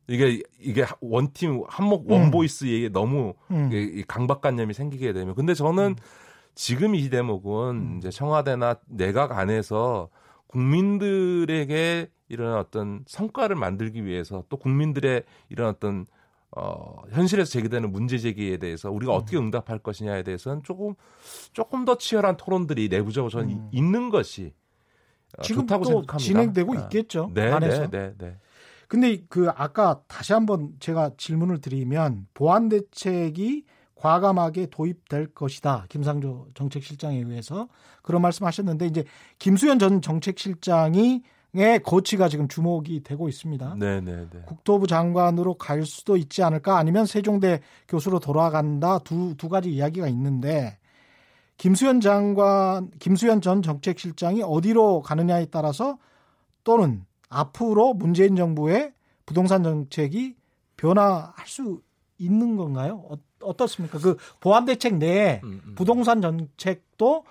[0.07, 2.11] 이게 이게 one team 한목 음.
[2.11, 3.69] one voice 얘기 너무 음.
[4.07, 5.95] 강박관념이 생기게 되면 근데 저는 음.
[6.55, 7.97] 지금 이 대목은 음.
[7.97, 10.09] 이제 청와대나 내각 안에서
[10.47, 16.05] 국민들에게 이런 어떤 성과를 만들기 위해서 또 국민들의 이런 어떤
[16.55, 19.17] 어, 현실에서 제기되는 문제 제기에 대해서 우리가 음.
[19.17, 20.95] 어떻게 응답할 것이냐에 대해서는 조금
[21.53, 23.69] 조금 더 치열한 토론들이 내부적으로 저는 음.
[23.71, 24.53] 있는 것이
[25.37, 26.17] 어, 지금 좋다고 생각합니다.
[26.17, 26.81] 진행되고 아.
[26.81, 27.31] 있겠죠.
[27.33, 27.89] 네, 안에서.
[27.89, 28.37] 네, 네, 네.
[28.91, 33.63] 근데 그 아까 다시 한번 제가 질문을 드리면 보안 대책이
[33.95, 35.85] 과감하게 도입될 것이다.
[35.87, 37.69] 김상조 정책실장에 의해서
[38.01, 39.05] 그런 말씀하셨는데 이제
[39.39, 41.23] 김수현 전 정책실장이
[41.53, 43.75] 의 거치가 지금 주목이 되고 있습니다.
[43.75, 44.11] 네네네.
[44.11, 44.41] 네, 네.
[44.45, 50.77] 국토부 장관으로 갈 수도 있지 않을까 아니면 세종대 교수로 돌아간다 두, 두 가지 이야기가 있는데
[51.55, 55.97] 김수현 장관, 김수현 전 정책실장이 어디로 가느냐에 따라서
[56.65, 58.93] 또는 앞으로 문재인 정부의
[59.25, 60.35] 부동산 정책이
[60.77, 61.81] 변화할 수
[62.17, 63.03] 있는 건가요?
[63.41, 65.75] 어, 떻습니까그 보안 대책 내에 음, 음.
[65.75, 67.23] 부동산 정책도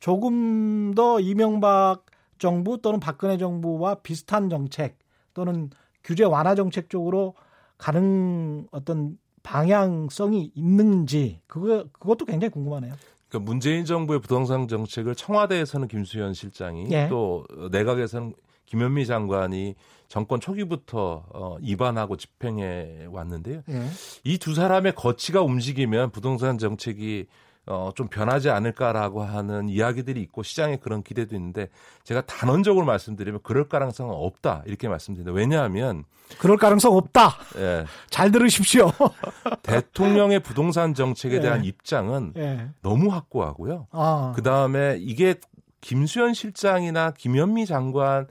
[0.00, 2.06] 조금 더 이명박
[2.38, 4.96] 정부 또는 박근혜 정부와 비슷한 정책
[5.34, 5.70] 또는
[6.04, 7.34] 규제 완화 정책 쪽으로
[7.76, 12.94] 가는 어떤 방향성이 있는지 그거 그것도 굉장히 궁금하네요.
[13.28, 17.08] 그러니까 문재인 정부의 부동산 정책을 청와대에서는 김수현 실장이 예.
[17.08, 18.34] 또 내각에서는
[18.68, 19.74] 김현미 장관이
[20.08, 23.62] 정권 초기부터 어, 입안하고 집행해 왔는데요.
[23.68, 23.86] 예.
[24.24, 27.26] 이두 사람의 거치가 움직이면 부동산 정책이
[27.66, 31.68] 어, 좀 변하지 않을까라고 하는 이야기들이 있고 시장에 그런 기대도 있는데
[32.02, 35.36] 제가 단언적으로 말씀드리면 그럴 가능성은 없다 이렇게 말씀드립니다.
[35.36, 36.04] 왜냐하면
[36.38, 37.36] 그럴 가능성 없다.
[37.58, 37.84] 예.
[38.08, 38.90] 잘 들으십시오.
[39.62, 41.40] 대통령의 부동산 정책에 예.
[41.40, 42.68] 대한 입장은 예.
[42.80, 43.88] 너무 확고하고요.
[43.92, 44.32] 아.
[44.34, 45.34] 그 다음에 이게
[45.82, 48.26] 김수현 실장이나 김현미 장관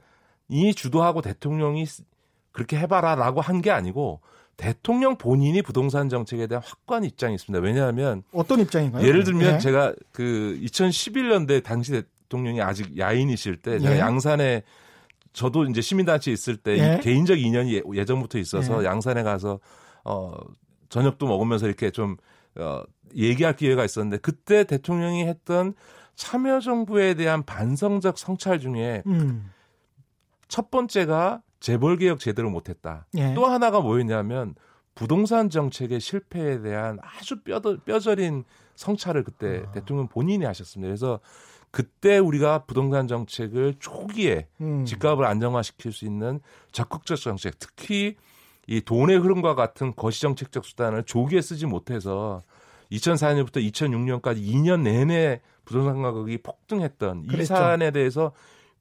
[0.48, 1.84] 이 주도하고 대통령이
[2.52, 4.20] 그렇게 해봐라라고 한 게 아니고
[4.56, 7.62] 대통령 본인이 부동산 정책에 대한 확고한 입장이 있습니다.
[7.64, 9.06] 왜냐하면 어떤 입장인가요?
[9.06, 9.58] 예를 들면 예.
[9.58, 13.98] 제가 그 2011년대 당시 대통령이 아직 야인이실 때 제가 예.
[14.00, 14.64] 양산에
[15.32, 17.00] 저도 이제 시민단체에 있을 때 예.
[17.00, 18.86] 개인적 인연이 예전부터 있어서 예.
[18.86, 19.60] 양산에 가서
[20.04, 20.32] 어
[20.88, 22.16] 저녁도 먹으면서 이렇게 좀
[22.56, 22.82] 어,
[23.14, 25.74] 얘기할 기회가 있었는데 그때 대통령이 했던
[26.16, 29.50] 참여정부에 대한 반성적 성찰 중에 음.
[30.48, 33.06] 첫 번째가 재벌 개혁 제대로 못했다.
[33.16, 33.34] 예.
[33.34, 34.54] 또 하나가 뭐였냐면
[34.94, 39.70] 부동산 정책의 실패에 대한 아주 뼈더, 뼈저린 성찰을 그때 아.
[39.70, 40.88] 대통령 본인이 하셨습니다.
[40.88, 41.20] 그래서
[41.70, 44.84] 그때 우리가 부동산 정책을 초기에 음.
[44.84, 46.40] 집값을 안정화시킬 수 있는
[46.72, 48.16] 적극적 정책, 특히
[48.66, 52.42] 이 돈의 흐름과 같은 거시 정책적 수단을 조기에 쓰지 못해서
[52.92, 57.42] 2004년부터 2006년까지 2년 내내 부동산 가격이 폭등했던 그랬죠.
[57.42, 58.32] 이 사안에 대해서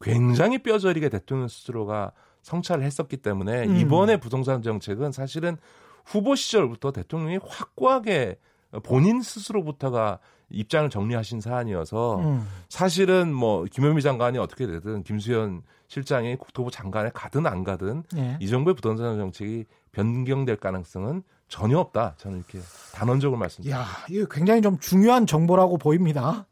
[0.02, 3.76] 굉장히 뼈저리게 대통령 스스로가 성찰을 했었기 때문에 음.
[3.78, 5.58] 이번에 부동산 정책은 사실은
[6.06, 8.38] 후보 시절부터 대통령이 확고하게
[8.84, 12.48] 본인 스스로부터가 입장을 정리하신 사안이어서 음.
[12.70, 18.38] 사실은 뭐 김현미 장관이 어떻게 되든 김수현 실장이 국토부 장관에 가든 안 가든 예.
[18.40, 22.16] 이 정부의 부동산 정책이 변경될 가능성은 전혀 없다.
[22.18, 22.60] 저는 이렇게
[22.94, 23.82] 단언적으로 말씀드립니다.
[23.82, 26.46] 야, 이거 굉장히 좀 중요한 정보라고 보입니다.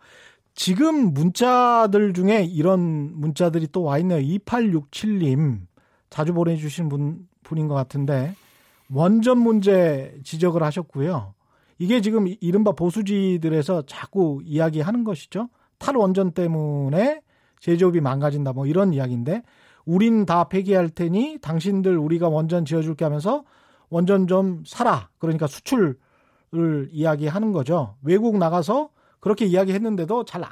[0.55, 4.19] 지금 문자들 중에 이런 문자들이 또 와 있네요.
[4.19, 5.67] 2867님.
[6.09, 8.33] 자주 보내주신 분, 분인 것 같은데
[8.89, 11.33] 원전 문제 지적을 하셨고요.
[11.77, 15.49] 이게 지금 이른바 보수지들에서 자꾸 이야기하는 것이죠.
[15.77, 17.21] 탈원전 때문에
[17.59, 19.43] 제조업이 망가진다 뭐 이런 이야기인데
[19.85, 23.43] 우린 다 폐기할 테니 당신들 우리가 원전 지어줄게 하면서
[23.89, 25.09] 원전 좀 사라.
[25.17, 25.97] 그러니까 수출을
[26.91, 27.95] 이야기하는 거죠.
[28.03, 28.89] 외국 나가서
[29.25, 30.43] 그렇게 이야기했는데도 잘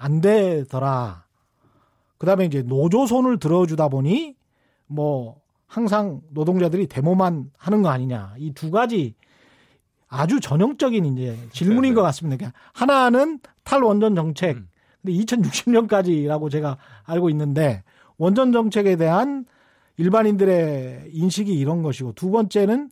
[0.00, 1.24] 안 되더라.
[2.18, 4.36] 그다음에 이제 노조 손을 들어주다 보니
[4.86, 8.34] 뭐 항상 노동자들이 데모만 하는 거 아니냐.
[8.38, 9.14] 이 두 가지
[10.08, 11.94] 아주 전형적인 이제 질문인 네, 네.
[11.94, 12.36] 것 같습니다.
[12.36, 14.56] 그러니까 하나는 탈원전 정책.
[14.56, 14.68] 음.
[15.02, 17.82] 근데 2060년까지라고 제가 알고 있는데
[18.16, 19.44] 원전 정책에 대한
[19.96, 22.90] 일반인들의 인식이 이런 것이고 두 번째는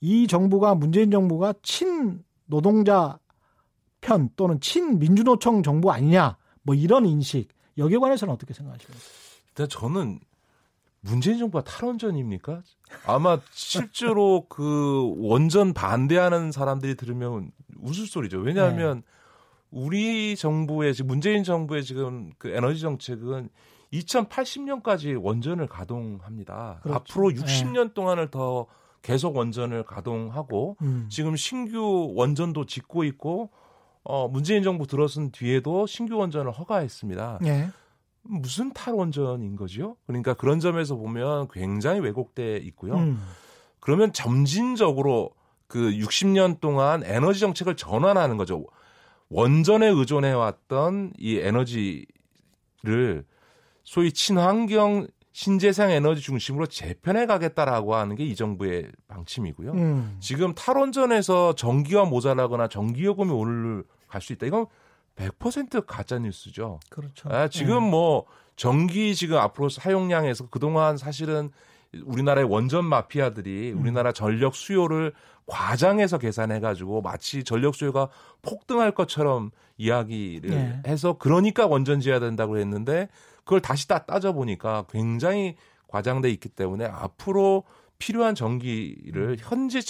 [0.00, 3.18] 이 정부가 문재인 정부가 친 노동자
[4.00, 9.00] 편 또는 친 민주노총 정부 아니냐 뭐 이런 인식 여기에 관해서는 어떻게 생각하십니까?
[9.48, 10.20] 일단 저는
[11.00, 12.62] 문재인 정부가 탈원전입니까?
[13.06, 18.38] 아마 실제로 그 원전 반대하는 사람들이 들으면 웃을 소리죠.
[18.38, 19.02] 왜냐하면 네.
[19.70, 23.48] 우리 정부의 지금 문재인 정부의 지금 그 에너지 정책은
[23.92, 26.80] 2080년까지 원전을 가동합니다.
[26.82, 26.96] 그렇죠.
[26.96, 27.94] 앞으로 60년 네.
[27.94, 28.66] 동안을 더
[29.02, 31.06] 계속 원전을 가동하고 음.
[31.08, 33.50] 지금 신규 원전도 짓고 있고
[34.08, 37.40] 어 문재인 정부 들어선 뒤에도 신규 원전을 허가했습니다.
[37.42, 37.68] 네.
[38.22, 39.96] 무슨 탈원전인 거죠?
[40.06, 42.94] 그러니까 그런 점에서 보면 굉장히 왜곡돼 있고요.
[42.94, 43.22] 음.
[43.80, 45.30] 그러면 점진적으로
[45.66, 48.64] 그 60년 동안 에너지 정책을 전환하는 거죠.
[49.28, 52.06] 원전에 의존해 왔던 이 에너지를
[53.84, 59.72] 소위 친환경 신재생 에너지 중심으로 재편해 가겠다라고 하는 게 이 정부의 방침이고요.
[59.72, 60.16] 음.
[60.20, 64.46] 지금 탈원전에서 전기가 모자라거나 전기요금이 올라 갈 수 있다.
[64.46, 64.66] 이건
[65.16, 66.80] 100% 가짜 뉴스죠.
[66.90, 67.28] 그렇죠.
[67.28, 67.90] 아, 지금 네.
[67.90, 68.24] 뭐
[68.56, 71.50] 전기 지금 앞으로 사용량에서 그동안 사실은
[72.04, 73.80] 우리나라의 원전 마피아들이 음.
[73.80, 75.12] 우리나라 전력 수요를
[75.46, 78.08] 과장해서 계산해 가지고 마치 전력 수요가
[78.42, 80.82] 폭등할 것처럼 이야기를 네.
[80.86, 83.08] 해서 그러니까 원전 지어야 된다고 했는데
[83.44, 85.56] 그걸 다시 다 따져 보니까 굉장히
[85.88, 87.64] 과장돼 있기 때문에 앞으로
[87.98, 89.36] 필요한 전기를 음.
[89.38, 89.80] 현재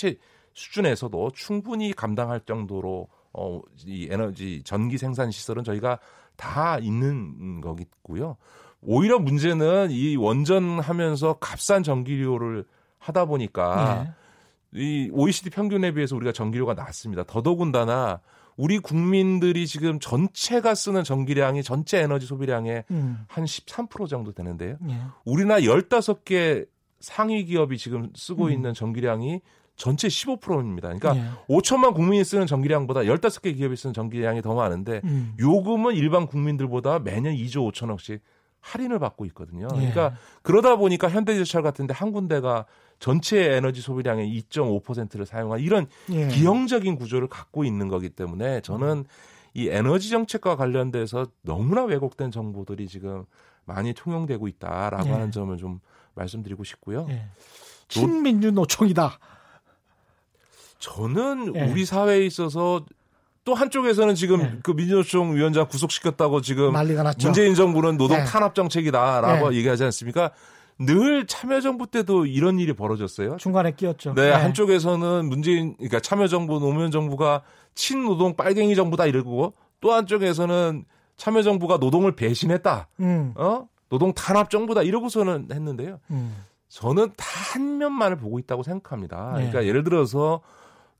[0.55, 5.99] 수준에서도 충분히 감당할 정도로 어, 이 에너지 전기 생산 시설은 저희가
[6.37, 8.37] 다 있는 거겠고요.
[8.81, 12.65] 오히려 문제는 이 원전하면서 값싼 전기료를
[12.99, 14.81] 하다 보니까 네.
[14.81, 17.25] 이 OECD 평균에 비해서 우리가 전기료가 낮습니다.
[17.25, 18.21] 더더군다나
[18.57, 23.25] 우리 국민들이 지금 전체가 쓰는 전기량이 전체 에너지 소비량의 음.
[23.29, 24.77] 한13% 정도 되는데요.
[24.81, 25.01] 네.
[25.25, 26.67] 우리나라 15개
[27.01, 28.53] 상위 기업이 지금 쓰고 음.
[28.53, 29.41] 있는 전기량이
[29.79, 30.89] 전체 15%입니다.
[30.89, 31.31] 그러니까 예.
[31.49, 35.35] 5천만 국민이 쓰는 전기량보다 15개 기업이 쓰는 전기량이 더 많은데 음.
[35.39, 38.21] 요금은 일반 국민들보다 매년 2조 5천억씩
[38.61, 39.69] 할인을 받고 있거든요.
[39.75, 39.77] 예.
[39.77, 42.67] 그러니까 그러다 보니까 현대제철 같은데 한 군데가
[42.99, 46.27] 전체 에너지 소비량의 2.5%를 사용한 이런 예.
[46.27, 49.05] 기형적인 구조를 갖고 있는 거기 때문에 저는
[49.55, 53.25] 이 에너지 정책과 관련돼서 너무나 왜곡된 정보들이 지금
[53.65, 55.13] 많이 통용되고 있다라고 예.
[55.13, 55.79] 하는 점을 좀
[56.17, 57.07] 말씀드리고 싶고요.
[57.11, 57.27] 예.
[57.87, 59.19] 친민주노총이다.
[60.79, 61.63] 저는 예.
[61.65, 62.85] 우리 사회에 있어서
[63.45, 64.59] 또 한쪽에서는 지금 예.
[64.63, 67.29] 그 민주노총 위원장 구속시켰다고 지금 난리가 났죠.
[67.29, 68.25] 문재인 정부는 노동 예.
[68.25, 69.59] 탄압 정책이다라고 예.
[69.59, 70.31] 얘기하지 않습니까?
[70.81, 73.37] 늘 참여정부 때도 이런 일이 벌어졌어요.
[73.39, 74.15] 중간에 끼었죠.
[74.15, 74.31] 네, 예.
[74.33, 77.43] 한쪽에서는 문재인, 그러니까 참여정부, 노무현 정부가
[77.75, 80.85] 친노동 빨갱이 정부다 이러고 또 한쪽에서는
[81.17, 82.89] 참여정부가 노동을 배신했다.
[83.01, 83.33] 음.
[83.37, 83.67] 어?
[83.89, 85.99] 노동 탄압 정부다 이러고서는 했는데요.
[86.11, 86.45] 음.
[86.69, 89.33] 저는 다 한 면만을 보고 있다고 생각합니다.
[89.37, 89.47] 네.
[89.47, 90.41] 그러니까 예를 들어서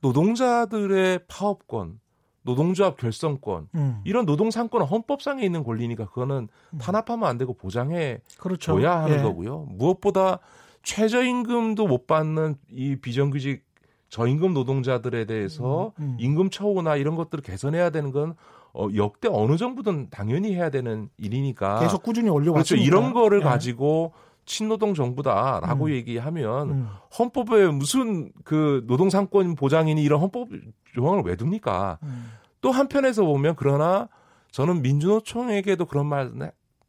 [0.01, 1.99] 노동자들의 파업권,
[2.43, 4.01] 노동조합 결성권, 음.
[4.05, 6.47] 이런 노동 상권은 헌법상에 있는 권리니까 그거는
[6.79, 8.73] 탄압하면 안 되고 보장해 그렇죠.
[8.79, 9.21] 줘야 하는 예.
[9.21, 9.67] 거고요.
[9.69, 10.39] 무엇보다
[10.83, 13.63] 최저임금도 못 받는 이 비정규직
[14.09, 16.17] 저임금 노동자들에 대해서 음, 음.
[16.19, 18.35] 임금 처우나 이런 것들을 개선해야 되는 건
[18.73, 21.79] 어, 역대 어느 정부든 당연히 해야 되는 일이니까.
[21.79, 22.69] 계속 꾸준히 올려왔습니다.
[22.69, 22.75] 그렇죠.
[22.83, 23.43] 이런 거를 예.
[23.43, 24.13] 가지고
[24.49, 25.91] 친노동 정부다라고 음.
[25.91, 26.87] 얘기하면 음.
[27.17, 30.49] 헌법에 무슨 그 노동 상권 보장이니 이런 헌법
[30.95, 31.99] 조항을 왜 둡니까?
[32.01, 32.31] 음.
[32.59, 34.09] 또 한편에서 보면 그러나
[34.51, 36.31] 저는 민주노총에게도 그런 말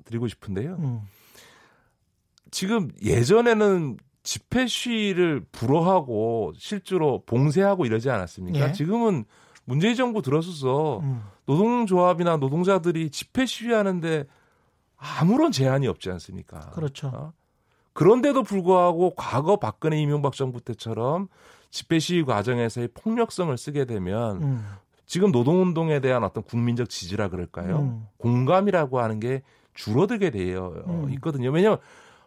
[0.05, 0.77] 드리고 싶은데요.
[0.81, 1.01] 음.
[2.51, 8.68] 지금 예전에는 집회 시위를 불허하고 실제로 봉쇄하고 이러지 않았습니까?
[8.68, 8.73] 예.
[8.73, 9.25] 지금은
[9.66, 11.23] 문재인 정부 들어서서 음.
[11.44, 14.25] 노동조합이나 노동자들이 집회 시위하는데
[14.96, 16.70] 아무런 제한이 없지 않습니까?
[16.70, 17.35] 그렇죠.
[18.00, 18.04] 어?
[18.04, 21.28] 그런데도 불구하고 과거 박근혜 이명박 정부 때처럼
[21.70, 24.66] 집회 시위 과정에서의 폭력성을 쓰게 되면 음.
[25.06, 27.80] 지금 노동운동에 대한 어떤 국민적 지지라 그럴까요?
[27.80, 28.06] 음.
[28.18, 29.42] 공감이라고 하는 게
[29.74, 31.10] 줄어들게 되어 음.
[31.14, 31.50] 있거든요.
[31.50, 31.78] 왜냐하면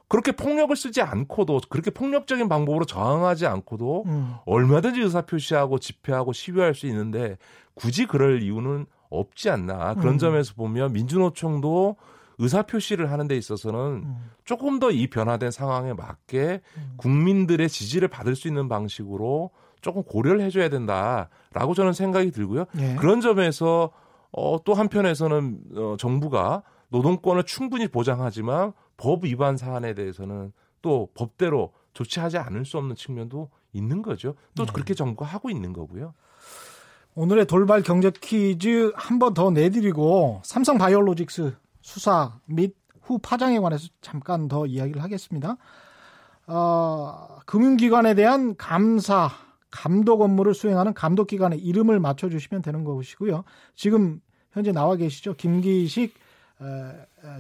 [0.08, 4.36] 그렇게 폭력을 쓰지 않고도 그렇게 폭력적인 방법으로 저항하지 않고도 음.
[4.46, 7.38] 얼마든지 의사표시하고 집회하고 시위할 수 있는데
[7.74, 9.96] 굳이 그럴 이유는 없지 않나.
[9.96, 10.18] 그런 음.
[10.20, 11.96] 점에서 보면 민주노총도
[12.44, 14.30] 의사 표시를 하는 데 있어서는 음.
[14.44, 16.94] 조금 더 이 변화된 상황에 맞게 음.
[16.98, 19.50] 국민들의 지지를 받을 수 있는 방식으로
[19.82, 22.66] 조금 고려를 해줘야 된다라고 저는 생각이 들고요.
[22.80, 22.96] 예.
[22.96, 23.92] 그런 점에서
[24.32, 30.52] 어, 또 한편에서는 어, 정부가 노동권을 충분히 보장하지만 법 위반 사안에 대해서는
[30.82, 34.36] 또 법대로 조치하지 않을 수 없는 측면도 있는 거죠.
[34.56, 34.72] 또 네.
[34.74, 36.14] 그렇게 정부가 하고 있는 거고요.
[37.16, 41.54] 오늘의 돌발 경제 퀴즈 한 번 더 내드리고 삼성 바이오로직스
[41.84, 45.58] 수사 및 후 파장에 관해서 잠깐 더 이야기를 하겠습니다.
[46.48, 49.30] 어, 금융기관에 대한 감사,
[49.70, 53.44] 감독 업무를 수행하는 감독기관의 이름을 맞춰주시면 되는 것이고요.
[53.76, 55.34] 지금 현재 나와 계시죠.
[55.36, 56.14] 김기식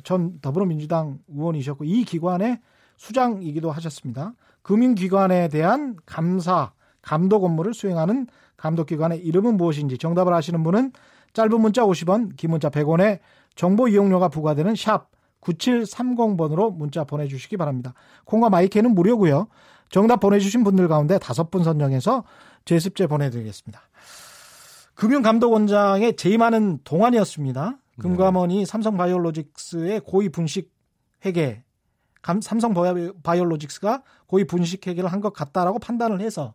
[0.03, 2.59] 전 더불어민주당 의원이셨고 이 기관의
[2.97, 4.33] 수장이기도 하셨습니다.
[4.61, 8.27] 금융기관에 대한 감사, 감독 업무를 수행하는
[8.57, 10.91] 감독기관의 이름은 무엇인지 정답을 아시는 분은
[11.33, 13.19] 짧은 문자 50원, 긴 문자 100원에
[13.55, 15.09] 정보 이용료가 부과되는 샵
[15.41, 17.93] 9730번으로 문자 보내주시기 바랍니다.
[18.25, 19.47] 콩과 마이크는 무료고요.
[19.89, 22.23] 정답 보내주신 분들 가운데 다섯 분 선정해서
[22.65, 23.81] 제습제 보내드리겠습니다.
[24.95, 27.77] 금융감독원장의 재임하는 동안이었습니다.
[27.99, 30.71] 금감원이 삼성바이오로직스의 고위 분식
[31.25, 31.63] 회계,
[32.21, 36.53] 감- 삼성바이오로직스가 고위 분식 회계를 한 것 같다라고 판단을 해서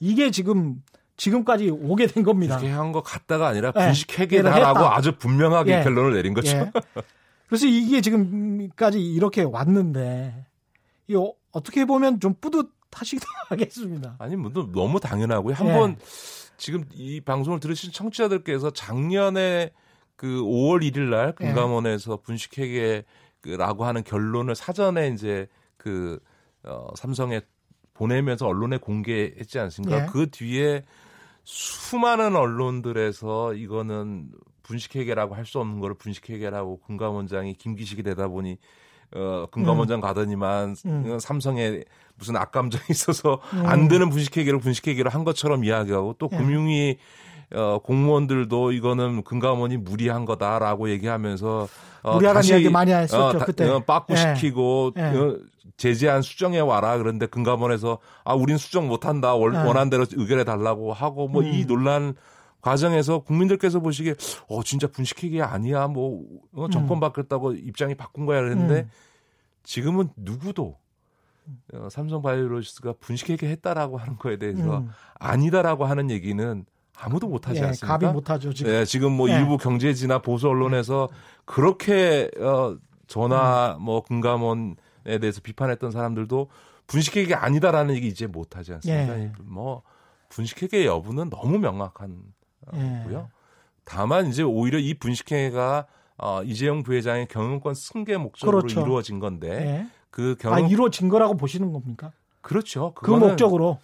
[0.00, 0.82] 이게 지금
[1.16, 2.58] 지금까지 오게 된 겁니다.
[2.58, 3.86] 이렇게 한것 같다가 아니라 네.
[3.86, 4.96] 분식회계다라고 했다.
[4.96, 5.82] 아주 분명하게 예.
[5.82, 6.56] 결론을 내린 거죠.
[6.56, 6.72] 예.
[7.46, 10.46] 그래서 이게 지금까지 이렇게 왔는데
[11.08, 11.16] 이
[11.52, 14.16] 어떻게 보면 좀 뿌듯하시기도 하겠습니다.
[14.18, 15.52] 아니, 뭐 너무 당연하고요.
[15.52, 15.56] 예.
[15.56, 15.96] 한번
[16.56, 19.70] 지금 이 방송을 들으신 청취자들께서 작년에
[20.16, 21.32] 그 5월 1일 날 예.
[21.32, 25.46] 금감원에서 분식회계라고 하는 결론을 사전에 이제
[25.76, 26.18] 그
[26.64, 27.42] 어, 삼성에
[27.92, 30.02] 보내면서 언론에 공개했지 않습니까?
[30.02, 30.06] 예.
[30.06, 30.82] 그 뒤에
[31.44, 34.28] 수많은 언론들에서 이거는
[34.62, 38.56] 분식회계라고 할 수 없는 거를 분식회계라고 금감원장이 김기식이 되다 보니
[39.14, 41.18] 어, 금감원장 가더니만 음.
[41.20, 41.84] 삼성에
[42.16, 43.66] 무슨 악감정이 있어서 음.
[43.66, 46.36] 안 되는 분식회계를 분식회계로 한 것처럼 이야기하고 또 예.
[46.36, 46.96] 금융위
[47.54, 51.68] 어, 공무원들도 이거는 금감원이 무리한 거다라고 얘기하면서
[52.02, 53.68] 어, 무리하다는 다시, 이야기 많이 했었죠, 어, 다- 그때.
[53.68, 55.02] 어, 빠꾸시키고 예.
[55.02, 55.36] 어,
[55.76, 59.58] 제재안 수정해 와라 그런데 금감원에서 아 우린 수정 못한다 원, 예.
[59.58, 61.66] 원한 대로 의결해 달라고 하고 뭐이 음.
[61.66, 62.14] 논란
[62.60, 64.14] 과정에서 국민들께서 보시기에
[64.48, 66.22] 어 진짜 분식회계 아니야 뭐
[66.54, 67.00] 어, 정권 음.
[67.00, 68.90] 바뀌었다고 입장이 바꾼 거야 그랬는데 음.
[69.64, 70.76] 지금은 누구도
[71.74, 74.90] 어, 삼성 바이오로지스가 분식회계 했다라고 하는 거에 대해서 음.
[75.18, 76.64] 아니다라고 하는 얘기는
[76.96, 77.98] 아무도 못하지 예, 않습니까?
[77.98, 78.72] 갑이 못하죠 지금.
[78.72, 79.34] 네, 지금 뭐 예.
[79.34, 81.08] 일부 경제지나 보수 언론에서
[81.44, 82.76] 그렇게 어
[83.08, 83.82] 전화 음.
[83.82, 86.50] 뭐 금감원에 대해서 비판했던 사람들도
[86.86, 89.18] 분식회계 아니다라는 얘기 이제 못하지 않습니까?
[89.18, 89.32] 예.
[89.40, 89.82] 뭐
[90.30, 92.22] 분식회계 여부는 너무 명확한
[92.74, 92.98] 예.
[93.04, 93.30] 거고요.
[93.84, 95.86] 다만 이제 오히려 이 분식회계가
[96.16, 98.80] 어, 이재용 부회장의 경영권 승계 목적으로 그렇죠.
[98.80, 99.86] 이루어진 건데 예.
[100.10, 102.12] 그아 경영 이루어진 거라고 보시는 겁니까?
[102.40, 102.92] 그렇죠.
[102.94, 103.78] 그 그거는 목적으로.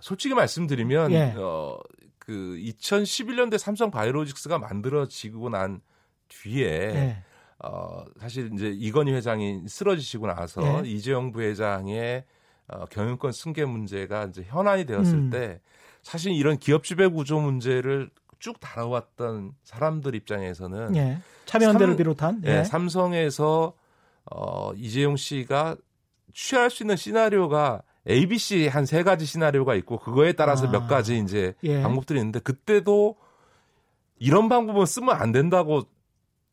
[0.00, 1.34] 솔직히 말씀드리면 예.
[1.36, 1.78] 어,
[2.18, 5.80] 그 2011년대 삼성 바이오로직스가 만들어지고 난
[6.28, 7.24] 뒤에 예.
[7.64, 10.88] 어, 사실 이제 이건희 회장이 쓰러지시고 나서 예.
[10.88, 12.24] 이재용 부회장의
[12.68, 15.30] 어, 경영권 승계 문제가 이제 현안이 되었을 음.
[15.30, 15.60] 때
[16.02, 21.18] 사실 이런 기업 지배 구조 문제를 쭉 다뤄왔던 사람들 입장에서는 예.
[21.46, 22.64] 참여연대를 삼- 비롯한 예, 예.
[22.64, 23.72] 삼성에서
[24.30, 25.76] 어, 이재용 씨가
[26.34, 30.70] 취할 수 있는 시나리오가 ABC 한 세 가지 시나리오가 있고 그거에 따라서 아.
[30.70, 31.82] 몇 가지 이제 예.
[31.82, 33.16] 방법들이 있는데 그때도
[34.18, 35.82] 이런 방법은 쓰면 안 된다고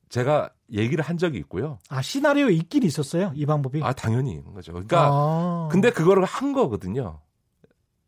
[0.10, 1.78] 제가 얘기를 한 적이 있고요.
[1.89, 3.82] 아 시나리오 있긴 있었어요 이 방법이.
[3.84, 4.71] 아 당연히 있는 거죠.
[4.73, 5.69] 그러니까 아.
[5.71, 7.19] 근데 그거를 한 거거든요.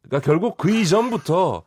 [0.01, 1.63] 그러니까 결국 그 이전부터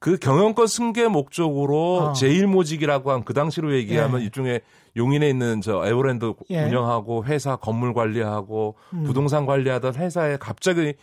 [0.00, 2.12] 그 경영권 승계 목적으로 어.
[2.12, 4.24] 제일 모직이라고 한 그 당시로 얘기하면 예.
[4.24, 4.60] 일종의
[4.96, 6.64] 용인에 있는 저 에버랜드 예.
[6.64, 9.04] 운영하고 회사 건물 관리하고 음.
[9.04, 10.94] 부동산 관리하던 회사에 갑자기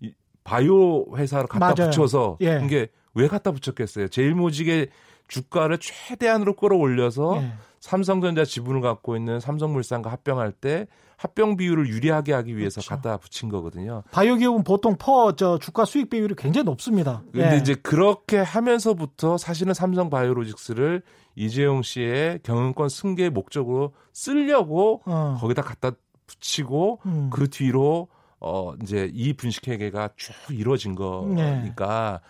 [0.00, 0.12] 이
[0.44, 1.90] 바이오 회사를 갖다 맞아요.
[1.90, 2.60] 붙여서 예.
[2.64, 4.08] 이게 왜 갖다 붙였겠어요?
[4.08, 4.88] 제일 모직의
[5.28, 7.52] 주가를 최대한으로 끌어올려서 예.
[7.84, 10.86] 삼성전자 지분을 갖고 있는 삼성물산과 합병할 때
[11.18, 12.88] 합병 비율을 유리하게 하기 위해서 그렇죠.
[12.88, 14.02] 갖다 붙인 거거든요.
[14.10, 17.22] 바이오 기업은 보통 퍼 저 주가 수익 비율이 굉장히 높습니다.
[17.30, 17.58] 근데 예.
[17.58, 21.02] 이제 그렇게 하면서부터 사실은 삼성 바이오로직스를
[21.34, 25.36] 이재용 씨의 경영권 승계 목적으로 쓰려고 어.
[25.38, 25.90] 거기다 갖다
[26.26, 27.28] 붙이고 음.
[27.30, 28.08] 그 뒤로
[28.40, 32.22] 어 이제 이 분식회계가 쭉 이루어진 거니까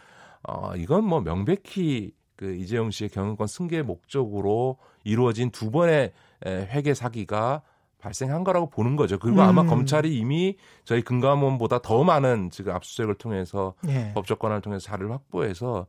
[0.43, 6.13] 어 이건 뭐 명백히 그 이재용 씨의 경영권 승계 목적으로 이루어진 두 번의
[6.47, 7.63] 에, 회계 사기가
[7.99, 9.19] 발생한 거라고 보는 거죠.
[9.19, 9.67] 그리고 아마 음.
[9.67, 14.13] 검찰이 이미 저희 금감원보다 더 많은 지금 압수수색을 통해서 예.
[14.15, 15.87] 법적 권한을 통해서 자료를 확보해서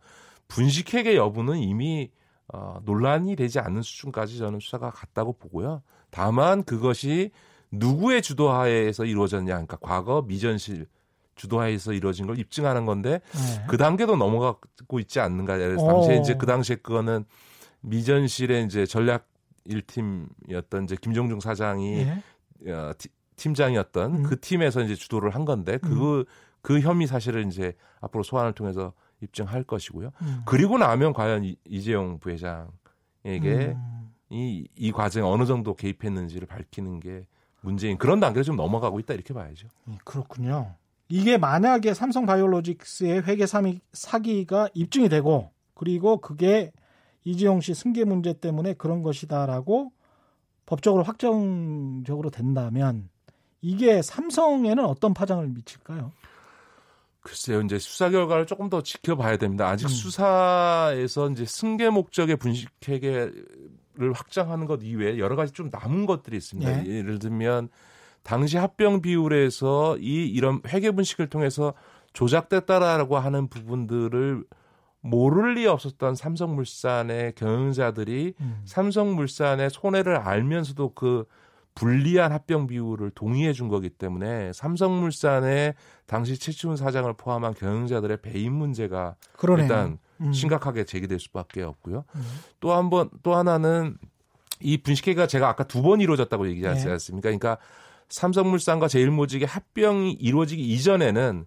[0.48, 2.12] 분식회계 여부는 이미
[2.54, 5.82] 어, 논란이 되지 않는 수준까지 저는 수사가 갔다고 보고요.
[6.10, 7.32] 다만 그것이
[7.72, 10.86] 누구의 주도하에서 이루어졌냐, 그러니까 과거 미전실
[11.36, 13.66] 주도하에서 이루어진 걸 입증하는 건데 예.
[13.68, 15.58] 그 단계도 넘어가고 있지 않는가.
[15.58, 17.26] 당시에 이제 그 당시에 그거는
[17.86, 19.28] 미전실의 이제 전략
[19.68, 22.06] 1팀이었던 이제 김종중 사장이
[22.66, 22.72] 예.
[22.72, 24.24] 어, 티- 팀장이었던 음.
[24.24, 30.12] 그 팀에서 이제 주도를 한 건데 그그 혐의 사실을 이제 앞으로 소환을 통해서 입증할 것이고요.
[30.22, 30.42] 음.
[30.46, 32.66] 그리고 나면 과연 이, 이재용 부회장에게
[33.24, 34.12] 음.
[34.30, 37.28] 이, 이 과정에 어느 정도 개입했는지를 밝히는 게
[37.62, 39.68] 문제인 그런 단계를 좀 넘어가고 있다 이렇게 봐야죠.
[39.90, 40.76] 예, 그렇군요.
[41.10, 46.72] 이게 만약에 삼성 바이오로직스의 회계 사기- 사기가 입증이 되고 그리고 그게
[47.26, 49.92] 이재용 씨 승계 문제 때문에 그런 것이다라고
[50.66, 53.10] 법적으로 확정적으로 된다면
[53.62, 56.12] 이게 삼성에는 어떤 파장을 미칠까요?
[57.22, 59.68] 글쎄요, 이제 수사 결과를 조금 더 지켜봐야 됩니다.
[59.68, 59.90] 아직 음.
[59.90, 63.34] 수사에서 이제 승계 목적의 분식회계를
[64.14, 66.86] 확장하는 것 이외에 여러 가지 좀 남은 것들이 있습니다.
[66.86, 66.98] 예.
[66.98, 67.70] 예를 들면
[68.22, 71.74] 당시 합병 비율에서 이 이런 회계 분식을 통해서
[72.14, 74.44] 조작됐다라고 하는 부분들을
[75.06, 78.62] 모를 리 없었던 삼성물산의 경영자들이 음.
[78.66, 81.26] 삼성물산의 손해를 알면서도 그
[81.76, 85.76] 불리한 합병 비율을 동의해 준 거기 때문에 삼성물산의
[86.08, 89.64] 당시 최치훈 사장을 포함한 경영자들의 배임 문제가 그러네요.
[89.66, 90.32] 일단 음.
[90.34, 92.06] 심각하게 제기될 수밖에 없고요.
[92.16, 92.22] 음.
[92.60, 93.98] 또한 번 또 하나는
[94.62, 96.92] 이 분식회가 제가 아까 두 번 이루어졌다고 얘기하지 네.
[96.94, 97.28] 않습니까?
[97.28, 97.58] 그러니까
[98.10, 101.46] 삼성물산과 제일모직의 합병이 이루어지기 이전에는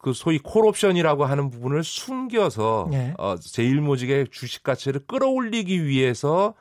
[0.00, 3.14] 그 소위 콜옵션이라고 하는 부분을 숨겨서 네.
[3.18, 6.54] 어, 제일모직의 주식 가치를 끌어올리기 위해서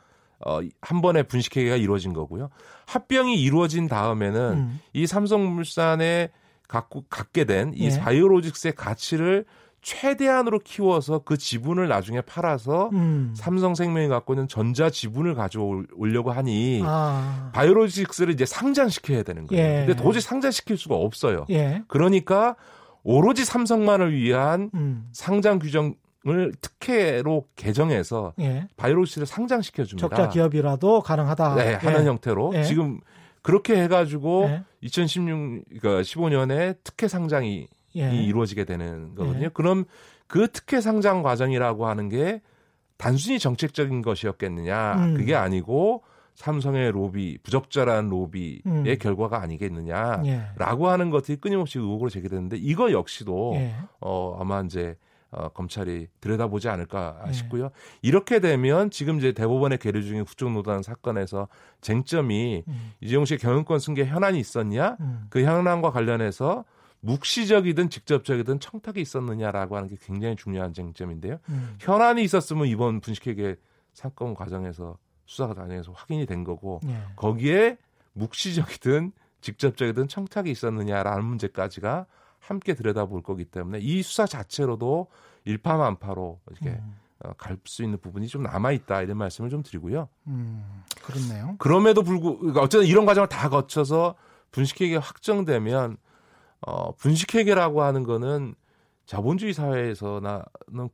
[0.46, 2.50] 어, 한 번의 분식회계가 이루어진 거고요.
[2.86, 4.80] 합병이 이루어진 다음에는 음.
[4.94, 6.32] 이 삼성물산에
[6.68, 8.00] 갖고 갖게 된이 예.
[8.00, 9.46] 바이오로직스의 가치를
[9.82, 13.34] 최대한으로 키워서 그 지분을 나중에 팔아서 음.
[13.36, 17.50] 삼성생명이 갖고 있는 전자 지분을 가져오려고 하니 아.
[17.54, 19.64] 바이오로직스를 이제 상장시켜야 되는 거예요.
[19.64, 19.86] 예.
[19.86, 21.46] 근데 도저히 상장시킬 수가 없어요.
[21.50, 21.84] 예.
[21.88, 22.56] 그러니까
[23.10, 25.10] 오로지 삼성만을 위한 음.
[25.12, 25.96] 상장 규정
[26.28, 28.68] 을 특혜로 개정해서 예.
[28.76, 30.10] 바이오로직스를 상장시켜 줍니다.
[30.10, 31.56] 적자 기업이라도 가능하다.
[31.56, 32.06] 네, 하는 예.
[32.06, 32.64] 형태로 예.
[32.66, 33.00] 지금
[33.42, 34.64] 그렇게 해가지고 예.
[34.82, 38.12] 2016, 그러니까 15년에 특혜 상장이 예.
[38.12, 39.46] 이 이루어지게 되는 거거든요.
[39.46, 39.50] 예.
[39.54, 39.86] 그럼
[40.28, 42.42] 그 특혜 상장 과정이라고 하는 게
[42.98, 44.96] 단순히 정책적인 것이었겠느냐?
[44.98, 45.14] 음.
[45.16, 46.04] 그게 아니고
[46.40, 48.96] 삼성의 로비, 부적절한 로비의 음.
[48.98, 50.90] 결과가 아니겠느냐라고 예.
[50.90, 53.76] 하는 것들이 끊임없이 의혹으로 제기되는데 이거 역시도 예.
[54.00, 54.96] 어, 아마 이제
[55.32, 57.34] 어, 검찰이 들여다보지 않을까 예.
[57.34, 57.72] 싶고요.
[58.02, 61.50] 이렇게 되면 지금 이제 대법원의 계류 중인 국정노단 사건에서
[61.82, 62.92] 쟁점이 음.
[63.02, 64.96] 이재용 씨의 경영권 승계 현안이 있었냐?
[65.02, 65.26] 음.
[65.30, 66.64] 그 현안과 관련해서
[67.02, 71.40] 묵시적이든 직접적이든 청탁이 있었느냐라고 하는 게 굉장히 중요한 쟁점인데요.
[71.50, 71.76] 음.
[71.82, 73.58] 현안이 있었으면 이번 분식회계
[73.94, 74.98] 사건 과정에서
[75.30, 77.04] 수사 과정에서 확인이 된 거고 예.
[77.16, 77.78] 거기에
[78.14, 79.12] 묵시적이든
[79.42, 82.08] 직접적이든 청탁이 있었느냐라는 문제까지가
[82.40, 85.06] 함께 들여다볼 거기 때문에 이 수사 자체로도
[85.46, 86.96] 일파만파로 이렇게 음.
[87.24, 90.10] 어, 갈수 있는 부분이 좀 남아 있다 이런 말씀을 좀 드리고요.
[90.26, 90.84] 음.
[91.04, 91.56] 그렇네요.
[91.60, 94.16] 그럼에도 불구 그러니까 어쨌든 이런 과정을 다 거쳐서
[94.50, 95.98] 분식회계 확정되면
[96.62, 98.56] 어 분식회계라고 하는 거는
[99.06, 100.42] 자본주의 사회에서는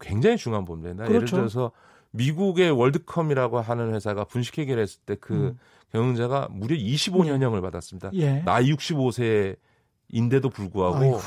[0.02, 1.06] 굉장히 중요한 범죄입니다.
[1.06, 1.38] 예를 그렇죠.
[1.38, 1.72] 들어서
[2.16, 5.60] 미국의 월드컴이라고 하는 회사가 분식회계를 했을 때그 음.
[5.92, 8.12] 경영자가 무려 25년형을 받았습니다.
[8.14, 8.42] 예.
[8.44, 11.20] 나이 65세인데도 불구하고 아이고.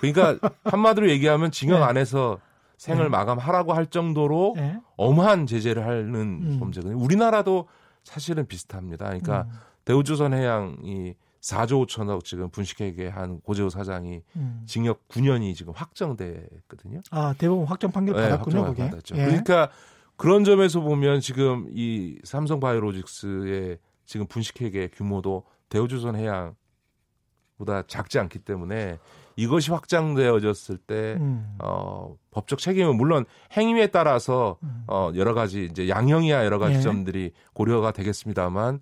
[0.00, 1.84] 그러니까 한마디로 얘기하면 징역 네.
[1.84, 2.38] 안에서
[2.76, 3.08] 생을 네.
[3.10, 4.78] 마감하라고 할 정도로 예.
[4.96, 6.56] 엄한 제재를 하는 음.
[6.60, 6.98] 범죄거든요.
[6.98, 7.68] 우리나라도
[8.04, 9.06] 사실은 비슷합니다.
[9.06, 9.58] 그러니까 음.
[9.84, 14.62] 대우조선 해양이 4조 5천억 지금 분식회계 한 고재호 사장이 음.
[14.66, 17.00] 징역 9년이 지금 확정됐거든요.
[17.10, 18.56] 아 대법원 확정 판결 네, 받았군요.
[18.58, 18.90] 확정을 그게.
[18.90, 19.16] 받았죠.
[19.16, 19.24] 예.
[19.26, 19.68] 그러니까
[20.16, 28.98] 그런 점에서 보면 지금 이 삼성 바이오로직스의 지금 분식회계 규모도 대우조선 해양보다 작지 않기 때문에
[29.36, 31.56] 이것이 확장되어졌을 때 음.
[31.62, 33.24] 어, 법적 책임은 물론
[33.56, 34.84] 행위에 따라서 음.
[34.86, 36.80] 어, 여러 가지 이제 양형이야 여러 가지 예.
[36.80, 38.80] 점들이 고려가 되겠습니다만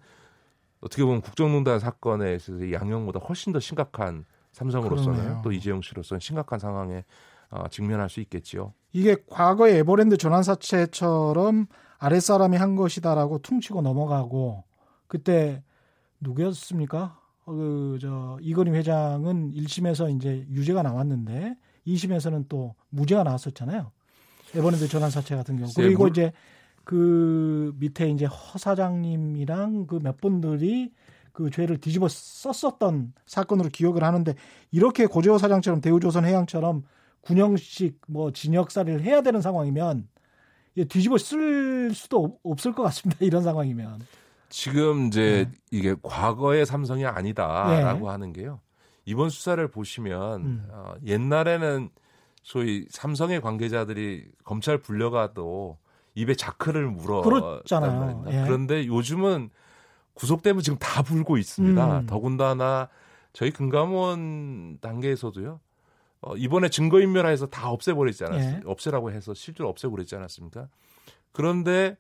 [0.80, 5.40] 어떻게 보면 국정농단 사건에 있어서 양형보다 훨씬 더 심각한 삼성으로서는 그러네요.
[5.44, 7.04] 또 이재용 씨로서는 심각한 상황에
[7.50, 8.72] 어, 직면할 수 있겠지요.
[8.92, 11.66] 이게 과거의 에버랜드 전환사채처럼
[11.98, 14.64] 아랫사람이 한 것이다라고 퉁치고 넘어가고
[15.06, 15.62] 그때
[16.20, 17.18] 누구였습니까?
[17.46, 23.90] 어, 그저 이건희 회장은 1심에서 이제 유죄가 나왔는데 2심에서는 또 무죄가 나왔었잖아요.
[24.54, 25.68] 에버랜드 전환사채 같은 경우.
[25.76, 26.32] 그리고 물- 이제
[26.84, 30.92] 그 밑에 이제 허 사장님이랑 그 몇 분들이
[31.32, 34.34] 그 죄를 뒤집어 썼었던 사건으로 기억을 하는데
[34.72, 36.82] 이렇게 고재호 사장처럼 대우조선 해양처럼
[37.22, 40.08] 9년씩 뭐 징역살이를 해야 되는 상황이면
[40.88, 43.18] 뒤집어 쓸 수도 없- 없을 것 같습니다.
[43.24, 44.00] 이런 상황이면.
[44.48, 45.58] 지금 이제 네.
[45.70, 48.60] 이게 과거의 삼성이 아니다라고 하는 게요.
[49.04, 50.68] 이번 수사를 보시면 음.
[50.70, 51.90] 어, 옛날에는
[52.42, 55.78] 소위 삼성의 관계자들이 검찰 불려가도
[56.14, 58.24] 입에 자크를 물어 그렇잖아요.
[58.28, 58.42] 예.
[58.44, 59.50] 그런데 요즘은
[60.14, 62.00] 구속되면 지금 다 불고 있습니다.
[62.00, 62.06] 음.
[62.06, 62.88] 더군다나
[63.32, 65.60] 저희 금감원 단계에서도요.
[66.22, 68.56] 어, 이번에 증거인멸해서 다 없애버리지 않았어요.
[68.56, 68.60] 예.
[68.64, 70.68] 없애라고 해서 실제로 없애버리지 않았습니까?
[71.32, 71.96] 그런데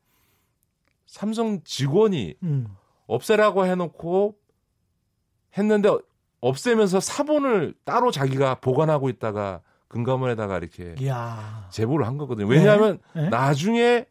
[1.06, 2.66] 삼성 직원이 음.
[3.06, 4.36] 없애라고 해놓고
[5.56, 5.90] 했는데
[6.40, 11.66] 없애면서 사본을 따로 자기가 보관하고 있다가 금감원에다가 이렇게 이야.
[11.70, 12.46] 제보를 한 거거든요.
[12.46, 13.28] 왜냐하면 네.
[13.28, 14.06] 나중에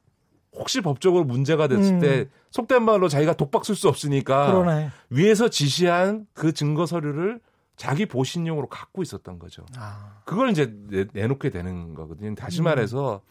[0.54, 2.00] 혹시 법적으로 문제가 됐을 음.
[2.00, 4.90] 때 속된 말로 자기가 독박 쓸 수 없으니까 그러네.
[5.10, 7.40] 위에서 지시한 그 증거 서류를
[7.80, 9.66] 자기 보신용으로 갖고 있었던 거죠.
[9.78, 10.22] 아.
[10.26, 12.36] 그걸 이제 내, 내놓게 되는 거거든요.
[12.36, 12.66] 다시 음.
[12.66, 13.22] 말해서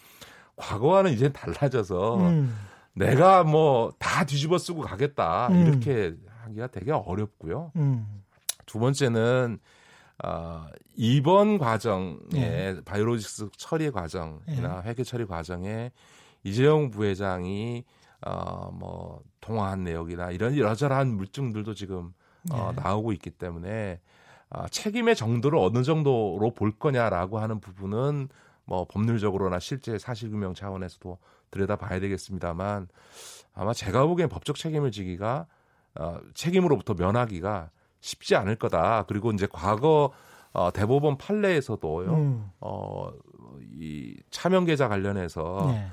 [0.57, 2.57] 과거와는 이제 달라져서 음.
[2.95, 5.67] 내가 뭐 다 뒤집어 쓰고 가겠다 음.
[5.67, 7.73] 이렇게 하기가 되게 어렵고요.
[7.77, 8.23] 음.
[8.65, 9.59] 두 번째는
[10.25, 12.81] 어, 이번 과정에 예.
[12.87, 15.93] 바이오로직스 처리 과정이나 회계 처리 과정에
[16.43, 17.85] 이재용 부회장이
[18.27, 22.15] 어, 뭐 통화한 내역이나 이런 여러저러한 물증들도 지금
[22.51, 22.81] 어, 예.
[22.81, 24.18] 나오고 있기 때문에 아,
[24.71, 28.29] 책임의 정도를 어느 정도로 볼 거냐라고 하는 부분은
[28.65, 31.19] 뭐 법률적으로나 실제 사실규명 차원에서도
[31.51, 32.89] 들여다봐야 되겠습니다만
[33.55, 35.47] 아마 제가 보기엔 법적 책임을 지기가
[35.99, 37.71] 어, 책임으로부터 면하기가
[38.01, 39.05] 쉽지 않을 거다.
[39.09, 40.13] 그리고 이제 과거
[40.53, 42.15] 어, 대법원 판례에서도요.
[42.15, 42.51] 음.
[42.61, 43.11] 어,
[43.73, 45.91] 이 차명 계좌 관련해서 예.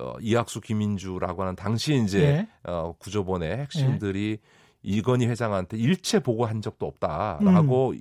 [0.00, 2.48] 어, 이학수 김인주라고 하는 당시 이제 예.
[2.64, 4.38] 어, 구조본의 핵심들이
[4.82, 8.00] 이건희 회장한테 일체 보고한 적도 없다라고 음.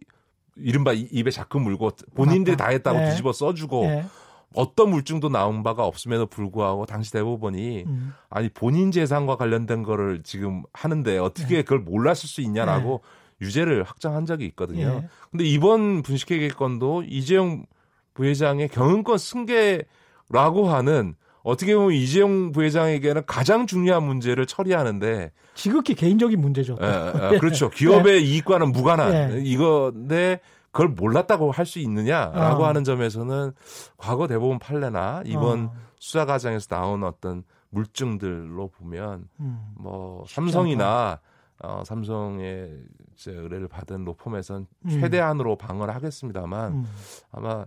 [0.58, 3.10] 이른바 이- 입에 자꾸 물고 본인들이 다 했다고 예.
[3.10, 4.06] 뒤집어 써주고 예.
[4.54, 8.14] 어떤 물증도 나온 바가 없음에도 불구하고 당시 대법원이 음.
[8.30, 11.62] 아니 본인 재산과 관련된 거를 지금 하는데 어떻게 네.
[11.64, 13.02] 그걸 몰랐을 수 있냐라고
[13.42, 15.02] 유죄를 확정한 적이 있거든요.
[15.04, 15.10] 예.
[15.30, 17.66] 근데 이번 분식회계 건도 이재용
[18.14, 21.16] 부회장의 경영권 승계라고 하는
[21.46, 26.76] 어떻게 보면 이재용 부회장에게는 가장 중요한 문제를 처리하는데 지극히 개인적인 문제죠.
[26.82, 27.70] 에, 에, 그렇죠.
[27.70, 29.42] 기업의 이익과는 무관한 예.
[29.44, 30.40] 이건데
[30.72, 32.68] 그걸 몰랐다고 할 수 있느냐라고 어.
[32.68, 33.54] 하는 점에서는
[33.96, 35.74] 과거 대법원 판례나 이번 어.
[36.00, 39.60] 수사 과정에서 나온 어떤 물증들로 보면 음.
[39.78, 41.20] 뭐 삼성이나
[41.64, 42.72] 어, 삼성의
[43.16, 44.90] 이제 의뢰를 받은 로펌에선 음.
[44.90, 46.86] 최대한으로 방어를 하겠습니다만 음.
[47.32, 47.66] 아마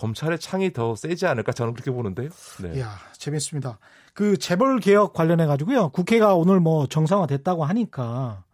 [0.00, 2.30] 검찰의 창이 더 세지 않을까 저는 그렇게 보는데요.
[2.62, 2.78] 네.
[2.78, 3.78] 이야, 재밌습니다.
[4.14, 5.90] 그 재벌 개혁 관련해 가지고요.
[5.90, 8.44] 국회가 오늘 뭐 정상화됐다고 하니까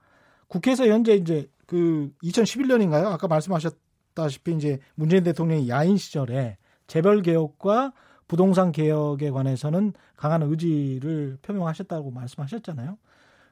[0.49, 3.07] 국회에서 현재 이제 그 2011년인가요?
[3.07, 7.93] 아까 말씀하셨다시피 이제 문재인 대통령이 야인 시절에 재벌 개혁과
[8.27, 12.99] 부동산 개혁에 관해서는 강한 의지를 표명하셨다고 말씀하셨잖아요.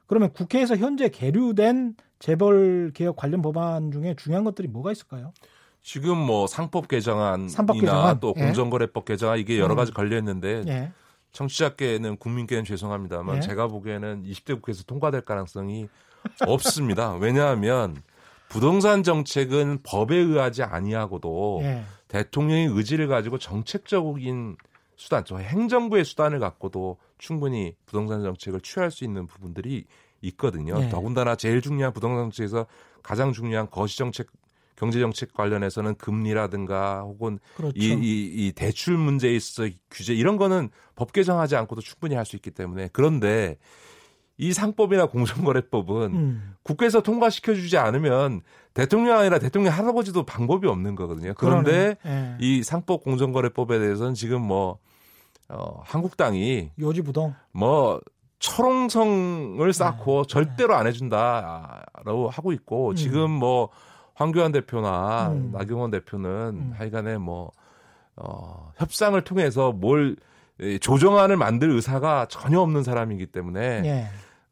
[0.07, 5.31] 그러면 국회에서 현재 계류된 재벌 개혁 관련 법안 중에 중요한 것들이 뭐가 있을까요?
[5.85, 8.19] 지금 뭐 상법 개정안이나 개정안?
[8.19, 8.41] 또 예.
[8.41, 9.77] 공정거래법 개정안 이게 여러 음.
[9.77, 10.91] 가지 걸려 있는데 예.
[11.31, 13.41] 청취자께는 국민께는 죄송합니다만 예.
[13.41, 15.87] 제가 보기에는 20대 국회에서 통과될 가능성이
[16.47, 17.13] 없습니다.
[17.21, 18.01] 왜냐하면
[18.49, 21.83] 부동산 정책은 법에 의하지 아니하고도 예.
[22.07, 24.57] 대통령의 의지를 가지고 정책적인
[24.95, 29.85] 수단, 저 행정부의 수단을 갖고도 충분히 부동산 정책을 취할 수 있는 부분들이
[30.21, 30.79] 있거든요.
[30.79, 30.89] 네.
[30.89, 32.65] 더군다나 제일 중요한 부동산 정책에서
[33.03, 34.27] 가장 중요한 거시 정책,
[34.75, 37.73] 경제 정책 관련해서는 금리라든가 혹은 그렇죠.
[37.75, 42.35] 이, 이, 이 대출 문제에 있어 규제 이런 거는 법 개정하지 않고도 충분히 할 수
[42.35, 43.57] 있기 때문에 그런데
[44.37, 46.55] 이 상법이나 공정거래법은 음.
[46.63, 48.41] 국회에서 통과시켜 주지 않으면
[48.73, 51.33] 대통령 아니라 대통령 할아버지도 방법이 없는 거거든요.
[51.37, 51.95] 그런데.
[52.05, 52.35] 예.
[52.41, 54.79] 이 상법 공정거래법에 대해서는 지금 뭐
[55.47, 57.33] 어, 한국당이 요지부동.
[57.53, 58.01] 뭐
[58.39, 62.95] 철옹성을 쌓고 절대로 안 해준다라고 하고 있고 음.
[62.95, 63.69] 지금 뭐
[64.15, 65.51] 황교안 대표나 음.
[65.53, 66.73] 나경원 대표는 음.
[66.77, 67.51] 하여간에 뭐
[68.15, 70.15] 어, 협상을 통해서 뭘
[70.59, 74.07] 이, 조정안을 만들 의사가 전혀 없는 사람이기 때문에 예.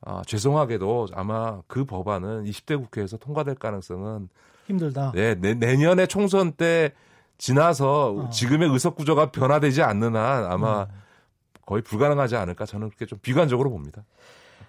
[0.05, 4.27] 아, 죄송하게도 아마 그 법안은 20대 국회에서 통과될 가능성은
[4.67, 5.13] 힘들다.
[5.15, 6.91] 네, 내, 내년에 총선 때
[7.37, 8.29] 지나서 어.
[8.29, 10.87] 지금의 의석 구조가 변화되지 않는 한 아마 음.
[11.65, 14.03] 거의 불가능하지 않을까 저는 그렇게 좀 비관적으로 봅니다.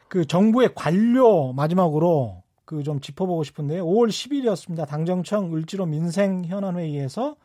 [0.07, 4.87] 그 정부의 관료 마지막으로 그 좀 짚어보고 싶은데 5월 10일이었습니다.
[4.87, 7.37] 당정청 을지로 민생 현안 회의에서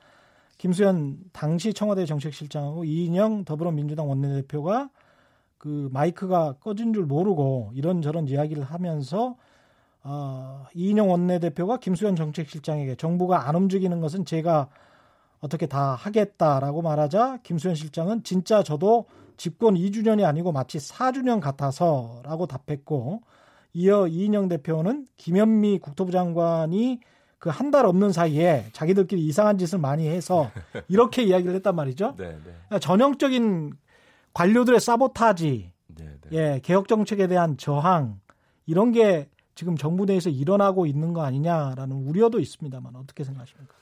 [0.58, 4.90] 김수현 당시 청와대 정책실장하고 이인영 더불어민주당 원내대표가
[5.58, 9.36] 그 마이크가 꺼진 줄 모르고 이런저런 이야기를 하면서
[10.04, 14.70] 어, 이인영 원내대표가 김수현 정책실장에게 정부가 안 움직이는 것은 제가
[15.42, 19.06] 어떻게 다 하겠다라고 말하자 김수현 실장은 진짜 저도
[19.38, 23.22] 집권 2주년이 아니고 마치 4주년 같아서라고 답했고
[23.74, 27.00] 이어 이인영 대표는 김현미 국토부 장관이
[27.38, 30.52] 그 한 달 없는 사이에 자기들끼리 이상한 짓을 많이 해서
[30.90, 32.16] 이렇게 이야기를 했단 말이죠.
[32.18, 32.38] 네,
[32.70, 32.80] 네.
[32.80, 33.74] 전형적인
[34.34, 36.30] 관료들의 사보타지, 네, 네.
[36.38, 38.20] 예, 개혁 정책에 대한 저항
[38.66, 43.74] 이런 게 지금 정부 내에서 일어나고 있는 거 아니냐라는 우려도 있습니다만 어떻게 생각하십니까?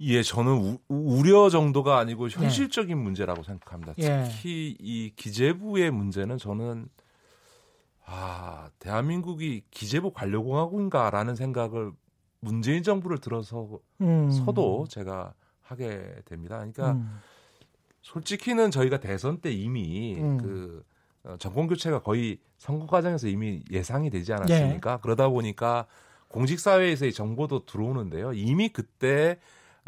[0.00, 3.94] 예, 저는 우, 려 정도가 아니고 현실적인 문제라고 생각합니다.
[3.98, 4.24] 예.
[4.28, 6.88] 특히 이 기재부의 문제는 저는
[8.08, 11.92] 아, 대한민국이 기재부 관료공화국인가라는 생각을
[12.40, 13.68] 문재인 정부를 들어서
[14.00, 14.30] 음.
[14.30, 16.56] 서도 제가 하게 됩니다.
[16.56, 17.18] 그러니까 음.
[18.02, 20.38] 솔직히는 저희가 대선 때 이미 음.
[20.38, 20.84] 그
[21.24, 24.92] 어, 정권 교체가 거의 선거 과정에서 이미 예상이 되지 않았습니까?
[24.92, 24.98] 예.
[25.02, 25.86] 그러다 보니까
[26.28, 28.32] 공직 사회에서의 정보도 들어오는데요.
[28.32, 29.40] 이미 그때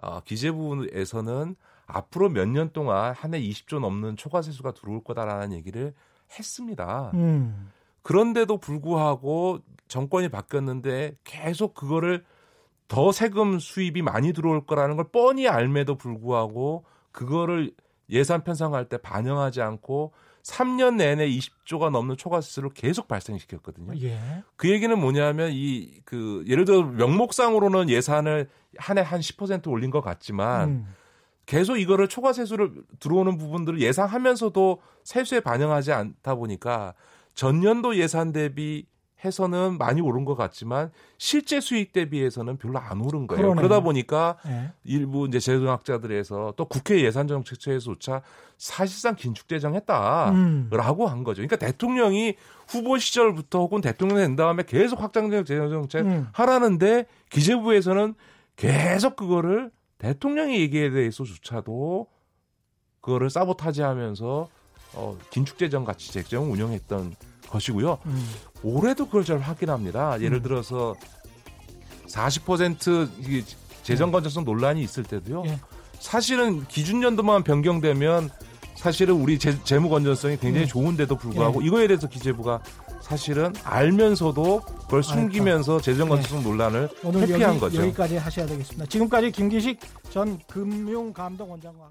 [0.03, 1.55] 어, 기재부에서는
[1.87, 5.95] 앞으로 몇 년 동안 한 해 20조 넘는 초과 세수가 들어올 거다라는 얘기를
[6.37, 7.13] 했습니다.
[7.15, 7.71] 음.
[8.09, 12.25] 그런데도 불구하고 정권이 바뀌었는데 계속 그거를
[12.89, 17.71] 더 세금 수입이 많이 들어올 거라는 걸 뻔히 알매도 불구하고 그거를
[18.09, 23.93] 예산 편성할 때 반영하지 않고 3년 내내 20조가 넘는 초과세를 계속 발생시켰거든요.
[24.01, 24.19] 예.
[24.57, 28.49] 그 얘기는 뭐냐면 이 그 예를 들어 명목상으로는 예산을
[28.79, 30.95] 한 해 한 10% 올린 것 같지만 음.
[31.45, 36.95] 계속 이거를 초과세수를 들어오는 부분들을 예상하면서도 세수에 반영하지 않다 보니까
[37.39, 38.85] 전년도 예산 대비
[39.25, 43.43] 해서는 많이 오른 것 같지만 실제 수익 대비해서는 별로 안 오른 거예요.
[43.43, 43.55] 그러네요.
[43.55, 44.73] 그러다 보니까 예.
[44.83, 48.23] 일부 이제 재정학자들에서 또 국회 예산정책처에서조차
[48.57, 51.09] 사실상 긴축재정했다라고 음.
[51.09, 51.37] 한 거죠.
[51.37, 52.35] 그러니까 대통령이
[52.67, 56.27] 후보 시절부터 혹은 대통령 된 다음에 계속 확장적 재정정책 음.
[56.33, 58.15] 하라는데 기재부에서는
[58.57, 62.09] 계속 그거를 대통령의 얘기에 대해서조차도
[63.01, 64.49] 그거를 사보타지하면서
[64.99, 67.15] 어, 긴축재정 같이 재정 운영했던
[67.49, 67.99] 것이고요.
[68.05, 68.29] 음.
[68.65, 70.21] 올해도 그걸 잘 확인합니다.
[70.21, 70.43] 예를 음.
[70.43, 70.97] 들어서
[72.09, 73.45] 40% 이게
[73.85, 75.45] 재정 건전성 논란이 있을 때도요.
[75.47, 75.59] 예.
[76.01, 78.29] 사실은 기준 연도만 변경되면
[78.75, 80.69] 사실은 우리 재, 재무 건전성이 굉장히 음.
[80.69, 81.67] 좋은데도 불구하고 예.
[81.67, 82.61] 이거에 대해서 기재부가
[83.01, 87.83] 사실은 알면서도 그걸 숨기면서 재정 건전성 논란을 오늘 회피한 여기, 거죠.
[87.83, 88.87] 여기까지 하셔야 되겠습니다.
[88.87, 89.81] 지금까지 김기식
[90.11, 91.91] 전 금융감독원장과